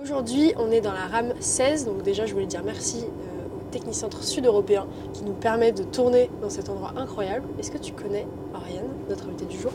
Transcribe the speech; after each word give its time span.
Aujourd'hui, 0.00 0.54
on 0.56 0.70
est 0.70 0.80
dans 0.80 0.94
la 0.94 1.06
rame 1.06 1.34
16, 1.38 1.84
donc 1.84 2.02
déjà 2.02 2.24
je 2.24 2.32
voulais 2.32 2.46
dire 2.46 2.62
merci 2.64 3.04
euh, 3.04 3.58
au 3.58 3.70
Technicentre 3.70 4.24
Sud-Européen 4.24 4.86
qui 5.12 5.22
nous 5.22 5.34
permet 5.34 5.70
de 5.70 5.82
tourner 5.82 6.30
dans 6.40 6.48
cet 6.48 6.70
endroit 6.70 6.94
incroyable. 6.96 7.46
Est-ce 7.58 7.70
que 7.70 7.76
tu 7.76 7.92
connais 7.92 8.26
Ariane, 8.54 8.88
notre 9.10 9.26
invitée 9.26 9.44
du 9.44 9.58
jour, 9.58 9.70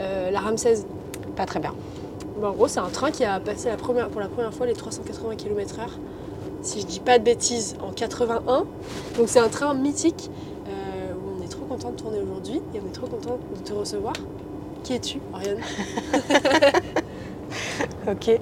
euh, 0.00 0.32
la 0.32 0.40
rame 0.40 0.58
16 0.58 0.88
Pas 1.36 1.46
très 1.46 1.60
bien. 1.60 1.72
En 2.42 2.50
gros, 2.50 2.66
c'est 2.66 2.80
un 2.80 2.88
train 2.88 3.12
qui 3.12 3.24
a 3.24 3.38
passé 3.38 3.68
la 3.68 3.76
première, 3.76 4.08
pour 4.08 4.20
la 4.20 4.26
première 4.26 4.52
fois 4.52 4.66
les 4.66 4.72
380 4.72 5.36
km/h, 5.36 5.88
si 6.62 6.80
je 6.80 6.86
dis 6.86 7.00
pas 7.00 7.20
de 7.20 7.24
bêtises, 7.24 7.76
en 7.80 7.92
81. 7.92 8.64
Donc 9.16 9.28
c'est 9.28 9.38
un 9.38 9.48
train 9.48 9.72
mythique 9.74 10.32
euh, 10.66 11.14
où 11.14 11.38
on 11.38 11.44
est 11.44 11.48
trop 11.48 11.66
content 11.66 11.92
de 11.92 11.96
tourner 11.96 12.18
aujourd'hui 12.20 12.60
et 12.74 12.80
on 12.84 12.88
est 12.88 12.92
trop 12.92 13.06
content 13.06 13.38
de 13.54 13.60
te 13.60 13.72
recevoir. 13.72 14.14
Qui 14.82 14.94
es-tu, 14.94 15.20
Ariane 15.32 15.60
Ok. 18.10 18.40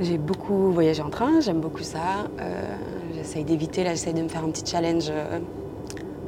J'ai 0.00 0.16
beaucoup 0.16 0.70
voyagé 0.70 1.02
en 1.02 1.10
train, 1.10 1.40
j'aime 1.40 1.60
beaucoup 1.60 1.82
ça. 1.82 2.28
Euh, 2.40 2.62
j'essaye 3.14 3.42
d'éviter, 3.42 3.82
là 3.82 3.90
j'essaye 3.90 4.14
de 4.14 4.22
me 4.22 4.28
faire 4.28 4.44
un 4.44 4.50
petit 4.50 4.64
challenge 4.64 5.06
euh, 5.10 5.40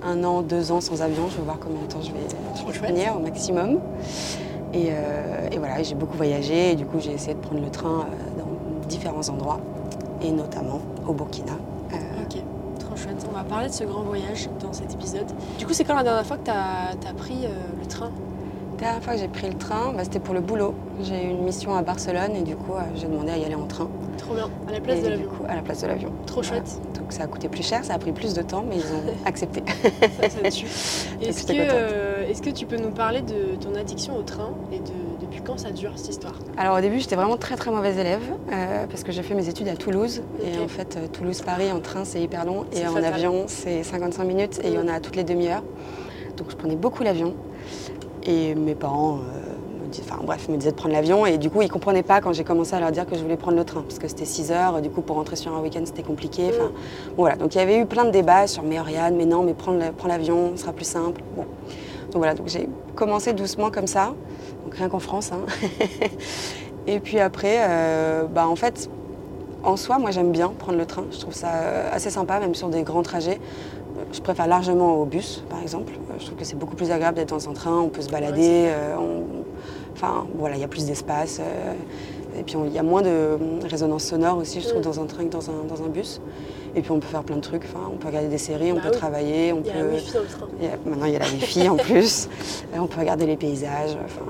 un 0.03 0.25
an, 0.25 0.43
deux 0.43 0.73
ans 0.73 0.81
sans 0.81 1.03
avion. 1.03 1.29
Je 1.31 1.37
vais 1.37 1.45
voir 1.45 1.59
combien 1.61 1.81
de 1.83 1.87
temps 1.87 2.01
je 2.01 2.11
vais, 2.11 2.73
je 2.73 2.81
vais 2.81 2.89
tenir 2.89 3.17
au 3.17 3.21
maximum. 3.21 3.79
Et, 4.75 4.89
euh, 4.91 5.49
et 5.53 5.59
voilà, 5.59 5.85
j'ai 5.85 5.95
beaucoup 5.95 6.17
voyagé 6.17 6.73
et 6.73 6.75
du 6.75 6.85
coup 6.85 6.99
j'ai 6.99 7.13
essayé 7.13 7.35
de 7.35 7.41
prendre 7.41 7.61
le 7.61 7.71
train 7.71 8.07
dans 8.39 8.89
différents 8.89 9.29
endroits 9.29 9.61
et 10.21 10.33
notamment 10.33 10.81
au 11.07 11.13
Burkina. 11.13 11.53
Ok, 11.93 12.43
trop 12.81 12.97
chouette. 12.97 13.25
On 13.31 13.37
va 13.37 13.45
parler 13.45 13.69
de 13.69 13.73
ce 13.73 13.85
grand 13.85 14.03
voyage 14.03 14.49
dans 14.61 14.73
cet 14.73 14.93
épisode. 14.93 15.27
Du 15.59 15.67
coup, 15.67 15.73
c'est 15.73 15.85
quand 15.85 15.95
la 15.95 16.03
dernière 16.03 16.27
fois 16.27 16.37
que 16.37 16.45
tu 16.45 16.51
as, 16.51 17.15
pris 17.17 17.47
le 17.81 17.87
train? 17.87 18.11
Dernière 18.81 19.03
fois 19.03 19.15
que 19.15 19.21
j'ai 19.21 19.29
pris 19.29 19.49
le 19.49 19.55
train, 19.55 19.93
bah, 19.95 20.05
c'était 20.05 20.21
pour 20.21 20.35
le 20.35 20.41
boulot. 20.41 20.75
J'ai 21.03 21.25
eu 21.25 21.29
une 21.31 21.43
mission 21.45 21.75
à 21.75 21.83
Barcelone 21.83 22.35
et 22.37 22.43
du 22.43 22.57
coup 22.57 22.73
euh, 22.75 22.81
j'ai 22.95 23.07
demandé 23.07 23.31
à 23.33 23.39
y 23.39 23.45
aller 23.45 23.55
en 23.55 23.67
train. 23.67 23.89
Trop 24.19 24.35
bien, 24.35 24.51
à 24.69 24.73
la 24.73 24.81
place 24.81 24.99
Et 24.99 25.03
de 25.03 25.09
l'avion. 25.09 25.29
à 25.49 25.57
la 25.57 25.63
place 25.63 25.81
de 25.83 25.87
l'avion. 25.87 26.13
Trop 26.27 26.43
Voilà. 26.43 26.63
chouette, 26.63 26.81
Donc 26.99 27.13
ça 27.13 27.23
a 27.25 27.27
coûté 27.27 27.49
plus 27.49 27.63
cher, 27.67 27.85
ça 27.85 27.95
a 27.95 27.99
pris 27.99 28.13
plus 28.13 28.35
de 28.35 28.43
temps, 28.43 28.65
mais 28.69 28.77
ils 28.77 28.83
ont 28.85 29.03
accepté. 29.25 29.63
ça, 30.21 30.29
ça. 30.29 30.39
Est-ce 31.23 31.47
que, 31.47 31.53
euh, 31.57 32.29
est-ce 32.29 32.43
que 32.43 32.51
tu 32.51 32.67
peux 32.67 32.77
nous 32.77 32.91
parler 32.91 33.23
de 33.23 33.57
ton 33.61 33.75
addiction 33.75 34.17
au 34.17 34.23
train 34.23 34.51
et 34.73 34.79
de 34.79 34.93
depuis 35.21 35.41
quand 35.43 35.59
ça 35.59 35.71
dure 35.71 35.93
cette 35.97 36.11
histoire? 36.11 36.35
Alors 36.57 36.77
au 36.79 36.81
début, 36.81 36.99
j'étais 37.01 37.17
vraiment 37.17 37.37
très 37.37 37.57
très 37.57 37.71
mauvaise 37.71 37.99
élève 37.99 38.23
euh, 38.53 38.87
parce 38.87 39.03
que 39.05 39.13
j'ai 39.13 39.23
fait 39.23 39.35
mes 39.35 39.49
études 39.49 39.69
à 39.69 39.77
Toulouse 39.77 40.23
et 40.43 40.59
en 40.63 40.69
fait 40.69 40.99
Toulouse-Paris 41.13 41.73
en 41.73 41.81
train 41.81 42.05
c'est 42.05 42.21
hyper 42.23 42.45
long 42.45 42.65
et 42.73 42.87
en 42.87 42.93
fatal. 42.93 43.15
avion 43.15 43.45
c'est 43.47 43.83
55 43.83 44.25
minutes 44.25 44.61
et 44.65 44.69
il 44.69 44.75
y 44.75 44.79
en 44.79 44.89
a 44.89 45.01
toutes 45.01 45.17
les 45.17 45.25
demi-heures. 45.25 45.63
Donc 46.37 46.51
je 46.51 46.57
prenais 46.57 46.77
beaucoup 46.77 47.03
l'avion 47.03 47.35
et 48.25 48.55
mes 48.55 48.75
parents 48.75 49.19
euh, 49.19 49.51
me 50.21 50.27
bref, 50.27 50.49
me 50.49 50.57
disaient 50.57 50.71
de 50.71 50.77
prendre 50.77 50.95
l'avion 50.95 51.27
et 51.27 51.39
du 51.39 51.51
coup 51.51 51.63
ils 51.63 51.71
comprenaient 51.71 52.03
pas 52.03 52.21
quand 52.21 52.33
j'ai 52.33 52.45
commencé 52.45 52.75
à 52.75 52.81
leur 52.81 52.93
dire 52.93 53.07
que 53.07 53.17
je 53.17 53.23
voulais 53.23 53.37
prendre 53.37 53.57
le 53.57 53.65
train 53.65 53.83
parce 53.83 53.99
que 53.99 54.07
c'était 54.09 54.25
6 54.25 54.53
heures, 54.53 54.81
du 54.81 54.91
coup 54.91 55.01
pour 55.01 55.17
rentrer 55.17 55.37
sur 55.37 55.55
un 55.55 55.61
week-end 55.61 55.83
c'était 55.85 56.03
compliqué. 56.03 56.51
Enfin 56.51 56.71
bon, 57.09 57.23
voilà, 57.23 57.37
donc 57.37 57.55
il 57.55 57.59
y 57.59 57.61
avait 57.61 57.79
eu 57.79 57.87
plein 57.87 58.05
de 58.05 58.11
débats 58.11 58.47
sur 58.47 58.63
mais 58.63 58.79
Oriane, 58.79 59.17
mais 59.17 59.27
non, 59.27 59.43
mais 59.43 59.55
prends 59.55 60.09
l'avion, 60.09 60.53
ce 60.55 60.63
sera 60.63 60.73
plus 60.73 60.85
simple. 60.85 61.23
Bon. 61.37 61.43
Donc 61.43 62.17
voilà, 62.17 62.35
donc 62.35 62.49
j'ai 62.49 62.69
commencé 62.95 63.33
doucement 63.33 63.71
comme 63.71 63.87
ça, 63.87 64.15
donc 64.65 64.75
rien 64.75 64.89
qu'en 64.89 64.99
France. 64.99 65.31
hein. 65.33 65.41
Et 66.87 66.99
puis 66.99 67.21
après, 67.21 67.59
euh, 67.61 68.25
bah 68.25 68.49
en 68.49 68.57
fait, 68.57 68.89
en 69.63 69.77
soi, 69.77 69.99
moi 69.99 70.11
j'aime 70.11 70.33
bien 70.33 70.49
prendre 70.59 70.79
le 70.79 70.87
train. 70.87 71.05
Je 71.13 71.19
trouve 71.19 71.35
ça 71.35 71.51
euh, 71.55 71.89
assez 71.93 72.11
sympa, 72.11 72.41
même 72.41 72.55
sur 72.55 72.69
des 72.69 72.83
grands 72.83 73.03
trajets. 73.03 73.39
Euh, 74.01 74.05
Je 74.13 74.21
préfère 74.21 74.47
largement 74.47 74.97
au 75.01 75.05
bus, 75.05 75.45
par 75.49 75.61
exemple. 75.63 75.93
Euh, 76.11 76.15
Je 76.19 76.27
trouve 76.27 76.39
que 76.39 76.45
c'est 76.45 76.57
beaucoup 76.59 76.77
plus 76.77 76.91
agréable 76.91 77.17
d'être 77.17 77.31
dans 77.31 77.49
un 77.49 77.53
train, 77.53 77.79
on 77.79 77.89
peut 77.89 78.03
se 78.03 78.11
balader, 78.11 78.67
euh, 78.69 78.95
on- 78.99 79.45
enfin 79.93 80.27
voilà, 80.37 80.57
il 80.57 80.61
y 80.61 80.65
a 80.65 80.69
plus 80.69 80.87
d'espace. 80.87 81.41
euh, 81.41 81.73
et 82.39 82.43
puis 82.45 82.55
il 82.67 82.73
y 82.73 82.79
a 82.79 82.83
moins 82.85 83.03
de 83.03 83.09
euh, 83.09 83.37
résonance 83.69 84.05
sonore 84.05 84.39
aussi, 84.39 84.61
je 84.61 84.69
trouve, 84.69 84.81
Mm. 84.81 84.85
dans 84.85 85.01
un 85.01 85.07
train 85.07 85.25
que 85.25 85.31
dans 85.33 85.51
un, 85.51 85.65
dans 85.69 85.83
un 85.83 85.89
bus. 85.89 86.21
Et 86.77 86.81
puis 86.83 86.93
on 86.93 87.01
peut 87.01 87.09
faire 87.09 87.25
plein 87.25 87.35
de 87.37 87.41
trucs, 87.41 87.65
enfin, 87.65 87.91
on 87.93 87.97
peut 87.97 88.07
regarder 88.07 88.29
des 88.29 88.39
séries, 88.39 88.71
on 88.71 88.77
Bah 88.77 88.83
peut 88.85 88.91
oui. 88.93 88.97
travailler, 88.97 89.53
on 89.53 89.61
Il 89.61 89.67
y 89.67 89.71
a 89.71 89.73
peut... 89.73 89.79
la 89.81 89.95
wifi 89.95 90.13
dans 90.13 90.21
le 90.21 90.27
train. 90.27 90.47
il 90.61 90.65
y 90.65 90.69
a- 90.69 90.79
maintenant 90.87 91.07
il 91.07 91.13
y 91.13 91.17
a 91.17 91.19
la 91.19 91.25
wifi 91.27 91.69
en 91.69 91.77
plus, 91.77 92.29
on 92.79 92.87
peut 92.87 93.01
regarder 93.01 93.27
les 93.27 93.37
paysages, 93.37 93.97
enfin 94.05 94.25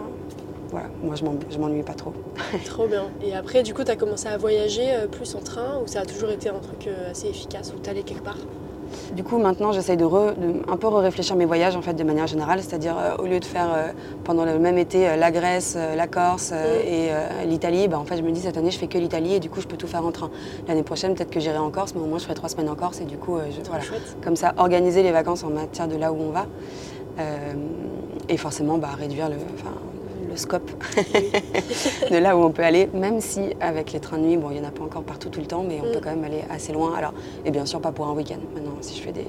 voilà, 0.71 0.87
moi 1.05 1.15
je 1.15 1.25
m'en- 1.25 1.35
je 1.51 1.59
m'ennuie 1.59 1.83
pas 1.83 1.93
trop. 1.93 2.15
Trop 2.65 2.87
bien. 2.87 3.05
Et 3.23 3.35
après, 3.35 3.63
du 3.63 3.75
coup, 3.75 3.85
tu 3.85 3.91
as 3.91 3.97
commencé 3.97 4.29
à 4.29 4.39
voyager 4.39 4.91
euh, 4.95 5.07
plus 5.07 5.35
en 5.35 5.41
train 5.41 5.79
ou 5.85 5.87
ça 5.87 6.01
a 6.01 6.07
toujours 6.07 6.31
été 6.31 6.49
un 6.49 6.59
truc 6.59 6.87
euh, 6.87 7.11
assez 7.11 7.29
efficace 7.29 7.73
où 7.77 7.81
tu 7.83 7.91
allais 7.91 8.03
quelque 8.03 8.23
part? 8.25 8.39
Du 9.15 9.25
coup, 9.25 9.39
maintenant, 9.39 9.73
j'essaye 9.73 9.97
de, 9.97 10.05
un 10.05 10.77
peu 10.77 10.89
réfléchir 10.89 11.37
mes 11.37 11.47
voyages 11.47 11.77
en 11.77 11.83
fait 11.83 11.95
de 11.95 12.05
manière 12.05 12.27
générale, 12.27 12.61
c'est-à-dire 12.61 12.97
euh, 12.99 13.17
au 13.23 13.27
lieu 13.27 13.41
de 13.41 13.45
faire 13.45 13.69
euh, 13.75 13.89
pendant 14.25 14.45
le 14.45 14.59
même 14.59 14.79
été 14.79 15.09
euh, 15.09 15.17
la 15.17 15.31
Grèce, 15.31 15.77
la 15.97 16.07
Corse 16.07 16.53
Mm. 16.53 16.55
et 16.87 17.11
l'Italie, 17.47 17.89
bah, 17.89 17.99
en 17.99 18.05
fait, 18.05 18.17
je 18.17 18.23
me 18.23 18.31
dis 18.31 18.41
cette 18.41 18.57
année 18.57 18.71
je 18.71 18.79
fais 18.79 18.87
que 18.87 18.99
l'Italie 18.99 19.35
et 19.35 19.41
du 19.41 19.51
coup 19.51 19.61
je 19.61 19.67
peux 19.67 19.77
tout 19.77 19.87
faire 19.87 20.05
en 20.05 20.11
train. 20.11 20.31
L'année 20.69 20.83
prochaine, 20.83 21.15
peut-être 21.15 21.31
que 21.31 21.41
j'irai 21.41 21.59
en 21.59 21.71
Corse, 21.71 21.95
mais 21.95 22.01
au 22.01 22.07
moins 22.07 22.19
je 22.19 22.25
ferai 22.25 22.35
trois 22.35 22.49
semaines 22.49 22.69
en 22.69 22.75
Corse 22.75 23.01
et 23.01 23.05
du 23.05 23.17
coup, 23.17 23.39
je, 23.39 23.69
voilà. 23.69 23.85
comme 24.23 24.37
ça, 24.37 24.55
organiser 24.57 25.03
les 25.03 25.13
vacances 25.13 25.45
en 25.45 25.51
matière 25.51 25.89
de 25.89 25.97
là 25.97 26.13
où 26.13 26.17
on 26.21 26.31
va 26.31 26.47
et 28.29 28.37
forcément 28.37 28.79
bah, 28.79 28.91
réduire 28.99 29.29
le, 29.29 29.37
le 30.31 30.37
scope 30.37 30.71
de 32.11 32.17
là 32.17 32.37
où 32.37 32.43
on 32.43 32.51
peut 32.51 32.63
aller, 32.63 32.89
même 32.95 33.21
si 33.21 33.41
avec 33.61 33.93
les 33.93 34.01
trains 34.01 34.19
de 34.19 34.23
nuit, 34.25 34.37
bon, 34.37 34.51
il 34.51 34.61
n'y 34.61 34.65
en 34.65 34.69
a 34.69 34.73
pas 34.73 34.85
encore 34.85 35.03
partout 35.03 35.29
tout 35.29 35.41
le 35.41 35.47
temps, 35.47 35.63
mais 35.67 35.81
on 35.83 35.89
Mm. 35.89 35.93
peut 35.93 36.01
quand 36.03 36.11
même 36.11 36.25
aller 36.25 36.43
assez 36.51 36.73
loin. 36.73 36.95
Alors, 36.97 37.13
et 37.45 37.51
bien 37.51 37.67
sûr, 37.67 37.81
pas 37.81 37.93
pour 37.93 38.07
un 38.07 38.13
week-end. 38.13 38.39
Maintenant, 38.55 38.77
si 38.81 38.97
je 38.97 39.03
fais 39.03 39.13
des, 39.13 39.27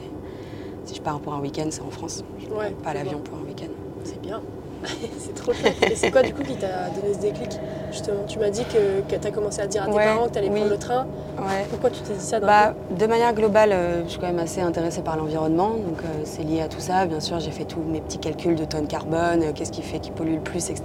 si 0.85 0.95
je 0.95 1.01
pars 1.01 1.19
pour 1.19 1.33
un 1.33 1.39
week-end, 1.41 1.67
c'est 1.69 1.81
en 1.81 1.89
France. 1.91 2.23
Je 2.39 2.53
Ouais, 2.53 2.71
pas 2.83 2.93
l'avion 2.93 3.19
pour 3.19 3.37
un 3.39 3.43
week-end. 3.47 3.71
C'est 4.03 4.21
bien. 4.21 4.41
c'est 5.19 5.35
trop 5.35 5.53
chouette. 5.53 5.75
Et 5.91 5.95
c'est 5.95 6.11
quoi 6.11 6.21
du 6.23 6.33
coup 6.33 6.43
qui 6.43 6.55
t'a 6.55 6.89
donné 6.89 7.13
ce 7.13 7.19
déclic 7.19 7.49
Justement, 7.91 8.23
tu 8.25 8.39
m'as 8.39 8.49
dit 8.49 8.63
que, 8.65 9.01
que 9.13 9.19
tu 9.19 9.27
as 9.27 9.31
commencé 9.31 9.61
à 9.61 9.67
dire 9.67 9.83
à 9.83 9.85
tes 9.87 9.91
Ouais, 9.91 10.05
parents 10.05 10.27
que 10.27 10.31
tu 10.33 10.37
allais 10.39 10.49
oui. 10.49 10.55
prendre 10.59 10.71
le 10.71 10.77
train. 10.77 11.05
Ouais. 11.37 11.65
Pourquoi 11.69 11.89
tu 11.89 11.99
t'es 12.01 12.13
dit 12.13 12.23
ça 12.23 12.39
Bah, 12.39 12.73
de 12.97 13.05
manière 13.05 13.33
globale, 13.33 13.71
euh, 13.73 14.03
je 14.05 14.09
suis 14.11 14.19
quand 14.19 14.27
même 14.27 14.39
assez 14.39 14.61
intéressée 14.61 15.01
par 15.01 15.17
l'environnement, 15.17 15.71
donc 15.71 15.99
euh, 16.05 16.21
c'est 16.23 16.43
lié 16.43 16.61
à 16.61 16.67
tout 16.69 16.79
ça. 16.79 17.05
Bien 17.05 17.19
sûr, 17.19 17.39
j'ai 17.41 17.51
fait 17.51 17.65
tous 17.65 17.81
mes 17.81 17.99
petits 17.99 18.17
calculs 18.19 18.55
de 18.55 18.63
tonnes 18.63 18.87
carbone, 18.87 19.43
euh, 19.43 19.51
qu'est-ce 19.53 19.71
qui 19.73 19.81
fait 19.81 19.99
qui 19.99 20.11
pollue 20.11 20.35
le 20.35 20.39
plus, 20.39 20.69
etc. 20.69 20.83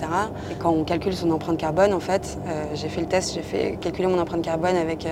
Et 0.51 0.55
quand 0.55 0.71
on 0.71 0.83
calcule 0.85 1.15
son 1.15 1.31
empreinte 1.31 1.59
carbone, 1.59 1.93
en 1.95 2.01
fait, 2.01 2.39
j'ai 2.75 2.89
fait 2.89 3.01
le 3.03 3.07
test, 3.07 3.35
j'ai 3.35 3.43
fait 3.43 3.79
calculer 3.81 4.09
mon 4.09 4.19
empreinte 4.19 4.43
carbone 4.43 4.77
avec 4.77 5.07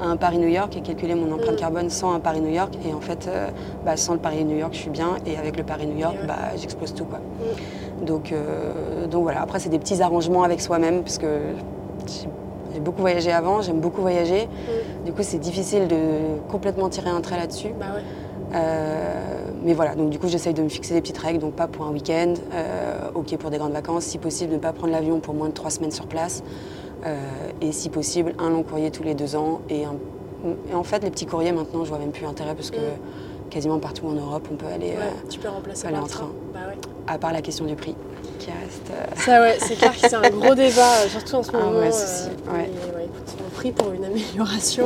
un 0.00 0.16
Paris-New 0.16 0.48
York 0.48 0.76
et 0.76 0.80
calculer 0.82 1.14
mon 1.14 1.32
empreinte 1.32 1.54
Mm. 1.56 1.60
carbone 1.60 1.90
sans 1.90 2.12
un 2.12 2.20
Paris-New 2.20 2.50
York. 2.52 2.74
Et 2.88 2.92
en 2.92 3.00
fait, 3.00 3.28
bah, 3.86 3.96
sans 3.96 4.12
le 4.14 4.18
Paris-New 4.18 4.56
York, 4.58 4.72
je 4.74 4.78
suis 4.78 4.90
bien, 4.90 5.16
et 5.26 5.36
avec 5.38 5.56
le 5.56 5.62
Paris-New 5.62 5.98
York, 5.98 6.16
bah, 6.26 6.36
j'explose 6.60 6.94
tout. 6.94 7.04
Quoi. 7.04 7.20
Donc, 8.02 8.32
euh, 8.32 9.06
donc 9.06 9.22
voilà, 9.22 9.42
après, 9.42 9.58
c'est 9.60 9.68
des 9.68 9.78
petits 9.78 10.02
arrangements 10.02 10.42
avec 10.42 10.60
soi-même, 10.60 11.02
parce 11.02 11.18
que 11.18 11.26
j'ai- 12.06 12.80
beaucoup 12.80 13.00
voyagé 13.02 13.30
avant, 13.30 13.60
j'aime 13.62 13.80
beaucoup 13.80 14.00
voyager. 14.00 14.48
Du 15.04 15.12
coup, 15.12 15.22
c'est 15.22 15.38
difficile 15.38 15.86
de 15.88 15.96
complètement 16.50 16.88
tirer 16.88 17.10
un 17.10 17.20
trait 17.20 17.36
là-dessus. 17.36 17.68
Bah 17.78 17.86
ouais. 17.94 18.02
Euh, 18.54 19.44
mais 19.64 19.72
voilà, 19.74 19.94
donc 19.94 20.10
du 20.10 20.18
coup, 20.18 20.26
j'essaye 20.26 20.52
de 20.54 20.62
me 20.62 20.68
fixer 20.68 20.94
des 20.94 21.00
petites 21.00 21.18
règles, 21.18 21.38
donc 21.38 21.52
pas 21.54 21.68
pour 21.68 21.86
un 21.86 21.90
week-end, 21.92 22.34
euh, 22.54 22.96
ok 23.14 23.36
pour 23.38 23.50
des 23.50 23.58
grandes 23.58 23.72
vacances, 23.72 24.04
si 24.04 24.18
possible, 24.18 24.52
ne 24.54 24.58
pas 24.58 24.72
prendre 24.72 24.92
l'avion 24.92 25.20
pour 25.20 25.34
moins 25.34 25.48
de 25.48 25.54
trois 25.54 25.70
semaines 25.70 25.90
sur 25.92 26.06
place, 26.06 26.42
et 27.60 27.72
si 27.72 27.88
possible, 27.88 28.32
un 28.38 28.50
long 28.50 28.62
courrier 28.62 28.90
tous 28.90 29.02
les 29.02 29.14
deux 29.14 29.34
ans. 29.36 29.60
Et, 29.70 29.84
un- 29.84 29.94
et 30.70 30.74
en 30.74 30.82
fait, 30.82 31.02
les 31.02 31.10
petits 31.10 31.26
courriers, 31.26 31.52
maintenant, 31.52 31.84
je 31.84 31.88
vois 31.88 31.98
même 31.98 32.10
plus 32.10 32.24
l'intérêt 32.24 32.54
parce 32.54 32.70
que 32.70 32.76
Mm. 32.78 33.31
Quasiment 33.52 33.78
partout 33.78 34.06
en 34.06 34.12
Europe, 34.12 34.48
on 34.50 34.56
peut 34.56 34.66
aller, 34.66 34.90
Ouais, 34.92 34.96
euh, 35.02 35.28
tu 35.28 35.38
peux 35.38 35.48
remplacer 35.48 35.86
aller 35.86 35.98
en 35.98 36.06
train. 36.06 36.20
train. 36.20 36.30
Bah 36.54 36.60
ouais. 36.68 36.78
à 37.06 37.18
part 37.18 37.32
la 37.32 37.42
question 37.42 37.66
du 37.66 37.74
prix, 37.76 37.94
qui 38.38 38.46
reste. 38.50 38.90
euh, 38.90 39.04
Ça 39.16 39.40
ouais, 39.42 39.58
c'est 39.60 39.76
clair 39.76 39.92
que 39.92 39.98
c'est 39.98 40.14
un 40.14 40.30
gros 40.30 40.54
débat, 40.54 41.02
euh, 41.04 41.08
surtout 41.08 41.34
en 41.36 41.42
ce 41.42 41.52
moment. 41.52 41.92
souci, 41.92 42.28
ouais. 42.50 42.70
mais 42.74 42.96
ouais, 42.96 43.04
écoute, 43.04 43.36
on 43.46 43.50
prie 43.54 43.72
pour 43.72 43.92
une 43.92 44.04
amélioration. 44.06 44.84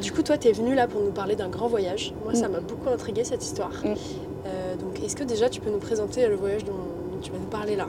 Du 0.00 0.12
coup, 0.12 0.22
toi, 0.22 0.38
tu 0.38 0.48
es 0.48 0.52
venu 0.52 0.74
là 0.74 0.86
pour 0.86 1.00
nous 1.00 1.10
parler 1.10 1.34
d'un 1.36 1.48
grand 1.48 1.66
voyage. 1.68 2.12
Moi, 2.24 2.34
ça 2.34 2.48
Mm. 2.48 2.52
m'a 2.52 2.60
beaucoup 2.60 2.88
intrigué 2.90 3.24
cette 3.24 3.44
histoire. 3.44 3.72
Mm. 3.84 3.94
Donc, 4.80 5.02
est-ce 5.04 5.16
que 5.16 5.24
déjà 5.24 5.48
tu 5.48 5.60
peux 5.60 5.70
nous 5.70 5.78
présenter 5.78 6.26
le 6.28 6.36
voyage 6.36 6.64
dont 6.64 6.72
tu 7.22 7.32
vas 7.32 7.38
nous 7.38 7.46
parler 7.46 7.76
là 7.76 7.86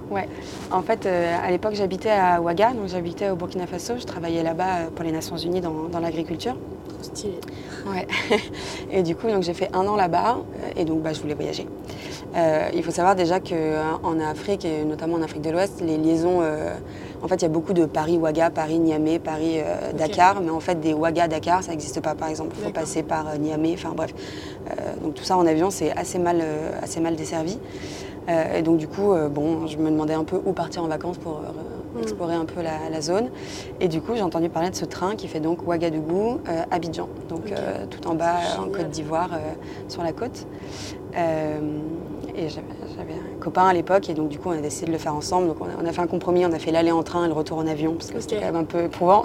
En 0.71 0.81
fait, 0.81 1.06
euh, 1.06 1.35
à 1.41 1.51
l'époque, 1.51 1.74
j'habitais 1.74 2.09
à 2.09 2.41
Ouaga, 2.41 2.74
donc 2.74 2.88
j'habitais 2.88 3.29
au 3.29 3.35
Burkina 3.35 3.68
Faso. 3.68 3.97
Je 3.97 4.06
travaillais 4.06 4.44
là-bas 4.44 4.63
euh, 4.77 4.89
pour 4.94 5.03
les 5.03 5.12
Nations 5.12 5.38
Unies 5.38 5.62
dans, 5.62 5.89
dans 5.89 6.00
l'agriculture. 6.00 6.56
Trop 6.88 7.03
stylé. 7.03 7.39
Ouais. 7.85 8.07
Et 8.91 9.03
du 9.03 9.15
coup, 9.15 9.27
donc 9.27 9.44
j'ai 9.44 9.53
fait 9.53 9.69
un 9.74 9.85
an 9.88 9.95
là-bas, 9.95 10.38
euh, 10.39 10.71
et 10.75 10.85
donc 10.85 11.01
bah, 11.01 11.13
je 11.13 11.21
voulais 11.21 11.33
voyager. 11.33 11.68
Euh, 12.35 12.69
il 12.74 12.83
faut 12.83 12.91
savoir 12.91 13.15
déjà 13.15 13.39
qu'en 13.39 14.19
Afrique, 14.19 14.65
et 14.65 14.83
notamment 14.83 15.15
en 15.15 15.21
Afrique 15.21 15.41
de 15.41 15.50
l'Ouest, 15.50 15.81
les 15.81 15.97
liaisons 15.97 16.39
euh, 16.41 16.75
En 17.21 17.27
fait, 17.27 17.35
il 17.35 17.41
y 17.44 17.45
a 17.45 17.50
beaucoup 17.50 17.73
de 17.73 17.85
Paris-Ouaga, 17.85 18.50
Paris-Niamey, 18.50 19.19
Paris-Dakar, 19.19 20.41
mais 20.41 20.50
en 20.50 20.59
fait, 20.59 20.80
des 20.80 20.94
Ouaga-Dakar, 20.94 21.63
ça 21.63 21.71
n'existe 21.71 22.01
pas, 22.01 22.15
par 22.15 22.30
exemple. 22.30 22.56
Il 22.59 22.65
faut 22.65 22.71
passer 22.71 23.03
par 23.03 23.38
Niamey, 23.39 23.73
enfin 23.73 23.94
bref. 23.95 24.13
Donc 25.01 25.15
tout 25.15 25.23
ça 25.23 25.38
en 25.38 25.45
avion, 25.45 25.69
c'est 25.69 25.91
assez 25.91 26.19
mal, 26.19 26.44
assez 26.81 27.00
mal 27.00 27.15
desservi. 27.15 27.57
Euh, 28.27 28.57
et 28.57 28.62
donc 28.62 28.77
du 28.77 28.88
coup, 28.88 29.13
euh, 29.13 29.29
bon, 29.29 29.68
je 29.68 29.77
me 29.77 29.89
demandais 29.89 30.13
un 30.13 30.24
peu 30.24 30.39
où 30.45 30.53
partir 30.53 30.83
en 30.83 30.88
vacances 30.88 31.18
pour 31.18 31.38
euh, 31.38 31.77
Mm. 31.97 32.01
explorer 32.01 32.35
un 32.35 32.45
peu 32.45 32.62
la, 32.62 32.89
la 32.89 33.01
zone. 33.01 33.29
Et 33.79 33.88
du 33.88 34.01
coup, 34.01 34.13
j'ai 34.15 34.21
entendu 34.21 34.50
parler 34.50 34.69
de 34.69 34.75
ce 34.75 34.85
train 34.85 35.15
qui 35.15 35.27
fait 35.27 35.39
donc 35.39 35.65
Ouagadougou, 35.68 36.39
euh, 36.47 36.63
Abidjan, 36.71 37.09
donc 37.29 37.51
euh, 37.51 37.85
tout 37.89 38.07
en 38.07 38.15
bas 38.15 38.35
euh, 38.35 38.63
en. 38.63 38.68
Côte 38.69 38.89
d'Ivoire, 38.89 39.29
sur 39.88 40.03
la 40.03 40.12
côte. 40.12 40.45
Et 41.15 42.50
j'avais 42.50 43.13
un 43.13 43.39
copain 43.39 43.65
à 43.65 43.74
l'époque, 43.74 44.09
et 44.09 44.13
donc 44.13 44.30
du 44.30 44.38
coup, 44.38 44.50
on 44.50 44.57
a 44.57 44.62
décidé 44.62 44.88
de 44.88 44.91
le 44.91 44.97
faire 44.97 45.15
ensemble. 45.15 45.47
Donc 45.47 45.57
on 45.59 45.65
a, 45.65 45.81
on 45.81 45.85
a 45.85 45.91
fait 45.91 46.01
un 46.01 46.07
compromis, 46.07 46.45
on 46.45 46.51
a 46.51 46.59
fait 46.59 46.71
l'aller 46.71 46.91
en 46.91 47.03
train 47.03 47.25
et 47.25 47.27
le 47.27 47.33
retour 47.33 47.57
en 47.57 47.65
avion, 47.65 47.94
parce 47.94 48.12
que 48.12 48.19
c'était 48.19 48.38
quand 48.38 48.45
même 48.45 48.56
un 48.56 48.63
peu 48.63 48.83
éprouvant. 48.83 49.23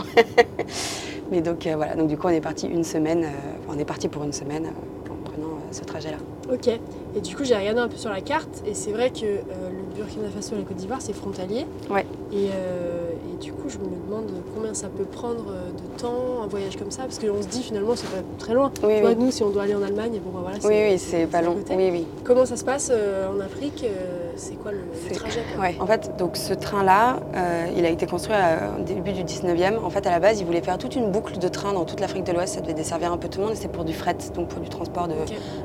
Mais 1.30 1.40
donc 1.40 1.66
voilà, 1.66 1.94
donc 1.94 2.08
du 2.08 2.16
coup, 2.16 2.28
on 2.28 2.30
est 2.30 2.40
parti 2.40 2.66
une 2.66 2.84
semaine, 2.84 3.26
on 3.68 3.78
est 3.78 3.84
parti 3.84 4.08
pour 4.08 4.22
une 4.22 4.32
semaine 4.32 4.66
en 5.10 5.30
prenant 5.30 5.58
ce 5.70 5.82
trajet-là. 5.82 6.18
Ok. 6.52 6.78
Et 7.14 7.20
du 7.20 7.36
coup, 7.36 7.44
j'ai 7.44 7.56
regardé 7.56 7.80
un 7.80 7.88
peu 7.88 7.96
sur 7.96 8.10
la 8.10 8.20
carte 8.20 8.62
et 8.66 8.74
c'est 8.74 8.92
vrai 8.92 9.10
que 9.10 9.24
euh, 9.24 9.40
le 9.70 9.96
Burkina 9.96 10.28
Faso 10.30 10.54
et 10.54 10.58
la 10.58 10.64
Côte 10.64 10.76
d'Ivoire, 10.76 11.02
c'est 11.02 11.12
frontalier. 11.12 11.66
Ouais. 11.90 12.06
Et, 12.32 12.48
euh, 12.54 13.01
et 13.12 13.36
du 13.42 13.52
coup, 13.52 13.68
je 13.68 13.78
me 13.78 13.84
demande 13.84 14.30
combien 14.54 14.74
ça 14.74 14.88
peut 14.88 15.04
prendre 15.04 15.44
euh, 15.50 15.70
de 15.70 16.00
temps 16.00 16.42
un 16.42 16.46
voyage 16.46 16.76
comme 16.76 16.90
ça, 16.90 17.02
parce 17.02 17.18
qu'on 17.18 17.42
se 17.42 17.48
dit 17.48 17.62
finalement, 17.62 17.92
c'est 17.96 18.06
pas 18.08 18.22
très 18.38 18.54
loin. 18.54 18.70
Oui, 18.82 18.94
Tu 18.96 19.00
vois, 19.00 19.10
oui. 19.10 19.16
nous, 19.18 19.30
si 19.30 19.42
on 19.42 19.50
doit 19.50 19.62
aller 19.64 19.74
en 19.74 19.82
Allemagne, 19.82 20.20
bon, 20.24 20.30
bah, 20.32 20.40
voilà, 20.42 20.58
Oui, 20.64 20.90
oui, 20.92 20.98
c'est 20.98 21.26
pas 21.26 21.42
long. 21.42 21.54
côté. 21.54 21.74
Oui, 21.76 21.88
oui. 21.92 22.06
Comment 22.24 22.46
ça 22.46 22.56
se 22.56 22.64
passe 22.64 22.90
euh, 22.92 23.28
en 23.34 23.40
Afrique 23.40 23.84
euh, 23.84 24.30
C'est 24.36 24.54
quoi 24.54 24.72
le, 24.72 24.78
le 24.78 24.84
C'est- 25.08 25.14
trajet 25.14 25.40
quoi 25.54 25.64
Ouais. 25.64 25.76
En 25.80 25.86
fait, 25.86 26.16
donc 26.18 26.36
ce 26.36 26.54
train-là, 26.54 27.20
euh, 27.34 27.66
il 27.76 27.84
a 27.84 27.90
été 27.90 28.06
construit 28.06 28.36
au 28.78 28.82
début 28.82 29.12
du 29.12 29.24
19e. 29.24 29.78
En 29.84 29.90
fait, 29.90 30.06
à 30.06 30.10
la 30.10 30.20
base, 30.20 30.40
il 30.40 30.46
voulait 30.46 30.60
faire 30.62 30.78
toute 30.78 30.96
une 30.96 31.10
boucle 31.10 31.38
de 31.38 31.48
trains 31.48 31.72
dans 31.72 31.84
toute 31.84 32.00
l'Afrique 32.00 32.24
de 32.24 32.32
l'Ouest. 32.32 32.54
Ça 32.54 32.60
devait 32.60 32.74
desservir 32.74 33.12
un 33.12 33.18
peu 33.18 33.28
tout 33.28 33.38
le 33.38 33.44
monde. 33.46 33.52
et 33.54 33.56
C'était 33.56 33.68
pour 33.68 33.84
du 33.84 33.92
fret, 33.94 34.16
donc 34.34 34.48
pour 34.48 34.60
du 34.60 34.68
transport 34.68 35.08
de 35.08 35.14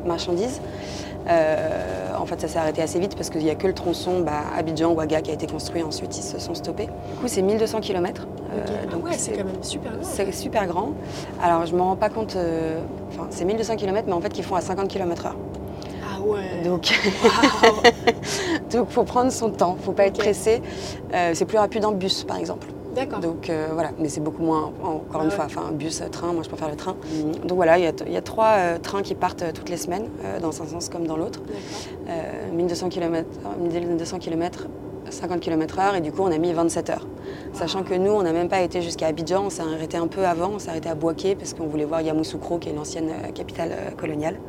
marchandises. 0.05 0.59
Euh, 1.29 2.15
en 2.17 2.25
fait, 2.25 2.39
ça 2.39 2.47
s'est 2.47 2.57
arrêté 2.59 2.81
assez 2.81 2.99
vite 2.99 3.15
parce 3.15 3.29
qu'il 3.29 3.43
n'y 3.43 3.49
a 3.49 3.55
que 3.55 3.67
le 3.67 3.73
tronçon 3.73 4.21
bah, 4.21 4.43
Abidjan-Ouaga 4.57 5.21
qui 5.21 5.31
a 5.31 5.33
été 5.33 5.45
construit. 5.47 5.83
Ensuite, 5.83 6.17
ils 6.17 6.23
se 6.23 6.39
sont 6.39 6.53
stoppés. 6.55 6.85
Du 6.85 7.19
coup, 7.21 7.27
c'est 7.37 7.43
1200 7.43 7.81
km. 7.81 8.25
Ah 8.91 8.97
ouais, 8.97 9.11
c'est 9.15 9.31
quand 9.33 9.43
même 9.45 9.61
super 9.61 9.91
grand. 9.91 10.03
c'est 10.03 10.31
super 10.33 10.65
grand. 10.65 10.93
Alors, 11.39 11.67
je 11.67 11.73
ne 11.73 11.77
me 11.77 11.83
rends 11.83 11.95
pas 11.95 12.09
compte. 12.09 12.35
euh, 12.35 12.79
Enfin, 13.11 13.27
c'est 13.29 13.45
1200 13.45 13.75
km, 13.75 14.05
mais 14.07 14.13
en 14.13 14.21
fait, 14.21 14.29
qu'ils 14.29 14.43
font 14.43 14.55
à 14.55 14.61
50 14.61 14.87
km/h. 14.87 15.33
Ah 16.03 16.19
ouais. 16.21 16.63
Donc, 16.65 16.91
donc, 18.71 18.89
faut 18.89 19.03
prendre 19.03 19.31
son 19.31 19.51
temps. 19.51 19.77
Faut 19.79 19.91
pas 19.91 20.07
être 20.07 20.17
pressé. 20.17 20.63
Euh, 21.13 21.31
c'est 21.35 21.45
plus 21.45 21.59
rapide 21.59 21.85
en 21.85 21.91
bus, 21.91 22.23
par 22.23 22.37
exemple. 22.37 22.65
D'accord. 22.95 23.19
Donc 23.19 23.51
euh, 23.51 23.67
voilà, 23.73 23.91
mais 23.99 24.09
c'est 24.09 24.21
beaucoup 24.21 24.41
moins, 24.41 24.71
encore 24.83 25.01
Ah 25.13 25.23
une 25.23 25.29
ouais. 25.29 25.35
fois, 25.35 25.45
enfin 25.45 25.69
bus, 25.71 26.01
euh, 26.01 26.07
train, 26.09 26.33
moi 26.33 26.41
je 26.41 26.49
préfère 26.49 26.67
le 26.67 26.75
train. 26.75 26.95
Donc 27.45 27.55
voilà, 27.55 27.77
il 27.77 27.83
y 27.83 27.87
a, 27.87 27.91
il 28.07 28.11
y 28.11 28.17
a 28.17 28.23
trois 28.23 28.53
euh, 28.57 28.79
trains 28.79 29.03
qui 29.03 29.13
partent 29.13 29.43
euh, 29.43 29.51
toutes 29.53 29.69
les 29.69 29.77
semaines, 29.77 30.09
euh, 30.25 30.39
dans 30.39 30.63
un 30.63 30.65
sens 30.65 30.89
comme 30.89 31.05
dans 31.05 31.15
l'autre. 31.15 31.41
D'accord. 31.41 31.61
Euh, 32.09 32.51
1200 32.55 32.89
km, 32.89 33.27
1200 33.61 34.17
km, 34.17 34.65
50 35.09 35.39
km 35.39 35.79
heure, 35.79 35.95
et 35.95 36.01
du 36.01 36.11
coup 36.11 36.21
on 36.23 36.31
a 36.31 36.37
mis 36.37 36.53
27 36.53 36.89
heures. 36.89 37.07
Sachant 37.53 37.83
que 37.83 37.93
nous, 37.93 38.11
on 38.11 38.21
n'a 38.23 38.33
même 38.33 38.49
pas 38.49 38.61
été 38.61 38.81
jusqu'à 38.81 39.07
Abidjan, 39.07 39.45
on 39.45 39.49
s'est 39.49 39.61
arrêté 39.63 39.97
un 39.97 40.07
peu 40.07 40.25
avant, 40.25 40.51
on 40.55 40.59
s'est 40.59 40.69
arrêté 40.69 40.89
à 40.89 40.95
Boaké, 40.95 41.35
parce 41.35 41.53
qu'on 41.53 41.65
voulait 41.67 41.85
voir 41.85 42.01
Yamoussoukro, 42.01 42.57
qui 42.59 42.69
est 42.69 42.73
l'ancienne 42.73 43.09
euh, 43.09 43.31
capitale 43.31 43.71
euh, 43.71 43.91
coloniale. 43.91 44.39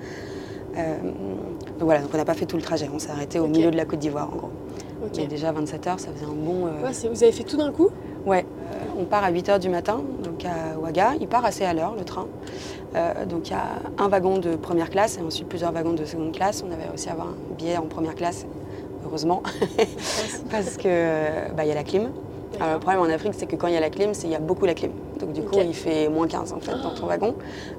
Euh, 0.77 0.97
donc 1.03 1.83
voilà, 1.85 2.01
donc 2.01 2.11
on 2.13 2.17
n'a 2.17 2.25
pas 2.25 2.35
fait 2.35 2.47
tout 2.47 2.57
le 2.57 2.63
trajet, 2.63 2.89
on 2.93 2.99
s'est 2.99 3.11
arrêté 3.11 3.39
au 3.41 3.47
milieu 3.47 3.71
de 3.71 3.77
la 3.77 3.85
Côte 3.85 3.99
d'Ivoire 3.99 4.29
en 4.33 4.37
gros. 4.37 4.51
Ok. 5.05 5.13
Mais 5.17 5.27
déjà 5.27 5.53
27 5.53 5.87
heures, 5.87 6.01
ça 6.01 6.11
faisait 6.13 6.27
un 6.27 6.35
bon... 6.35 6.67
euh, 6.67 6.83
Ouais, 6.85 7.09
vous 7.11 7.23
avez 7.23 7.33
fait 7.33 7.45
tout 7.45 7.57
d'un 7.57 7.73
coup? 7.73 7.89
Ouais, 8.27 8.45
euh, 8.73 9.01
on 9.01 9.05
part 9.05 9.25
à 9.25 9.33
8h 9.33 9.59
du 9.61 9.69
matin, 9.69 10.03
donc 10.23 10.45
à 10.45 10.79
Ouaga. 10.79 11.13
Il 11.21 11.29
part 11.29 11.45
assez 11.45 11.65
à 11.65 11.73
l'heure, 11.73 11.95
le 11.97 12.05
train. 12.05 12.27
Donc 13.29 13.49
il 13.49 13.53
y 13.53 13.55
a 13.55 13.65
un 13.99 14.09
wagon 14.09 14.39
de 14.39 14.57
première 14.57 14.89
classe 14.89 15.19
et 15.19 15.21
ensuite 15.23 15.47
plusieurs 15.47 15.73
wagons 15.73 15.93
de 15.93 16.05
seconde 16.07 16.33
classe. 16.33 16.65
On 16.67 16.73
avait 16.73 16.89
réussi 16.89 17.09
à 17.11 17.13
avoir 17.13 17.29
un 17.29 17.55
billet 17.55 17.77
en 17.77 17.83
première 17.83 18.15
classe, 18.15 18.47
heureusement, 19.05 19.43
parce 20.51 20.77
que 20.77 20.87
euh, 20.87 21.49
bah, 21.57 21.65
y 21.65 21.71
a 21.71 21.75
la 21.75 21.85
clim. 21.85 22.11
Alors, 22.61 22.75
le 22.75 22.81
problème 22.81 23.03
en 23.03 23.15
Afrique, 23.15 23.35
c'est 23.37 23.47
que 23.47 23.57
quand 23.57 23.69
il 23.69 23.75
y 23.75 23.77
a 23.77 23.81
la 23.81 23.91
clim, 23.91 24.15
c'est 24.15 24.27
il 24.27 24.33
y 24.33 24.37
a 24.37 24.41
beaucoup 24.41 24.67
la 24.67 24.75
clim. 24.75 24.91
Donc 25.21 25.33
du 25.33 25.43
coup, 25.43 25.59
il 25.61 25.75
fait 25.75 26.09
moins 26.09 26.27
15 26.27 26.53
en 26.53 26.61
fait 26.61 26.73
dans 26.83 26.91
ton 26.95 27.07
wagon. 27.07 27.35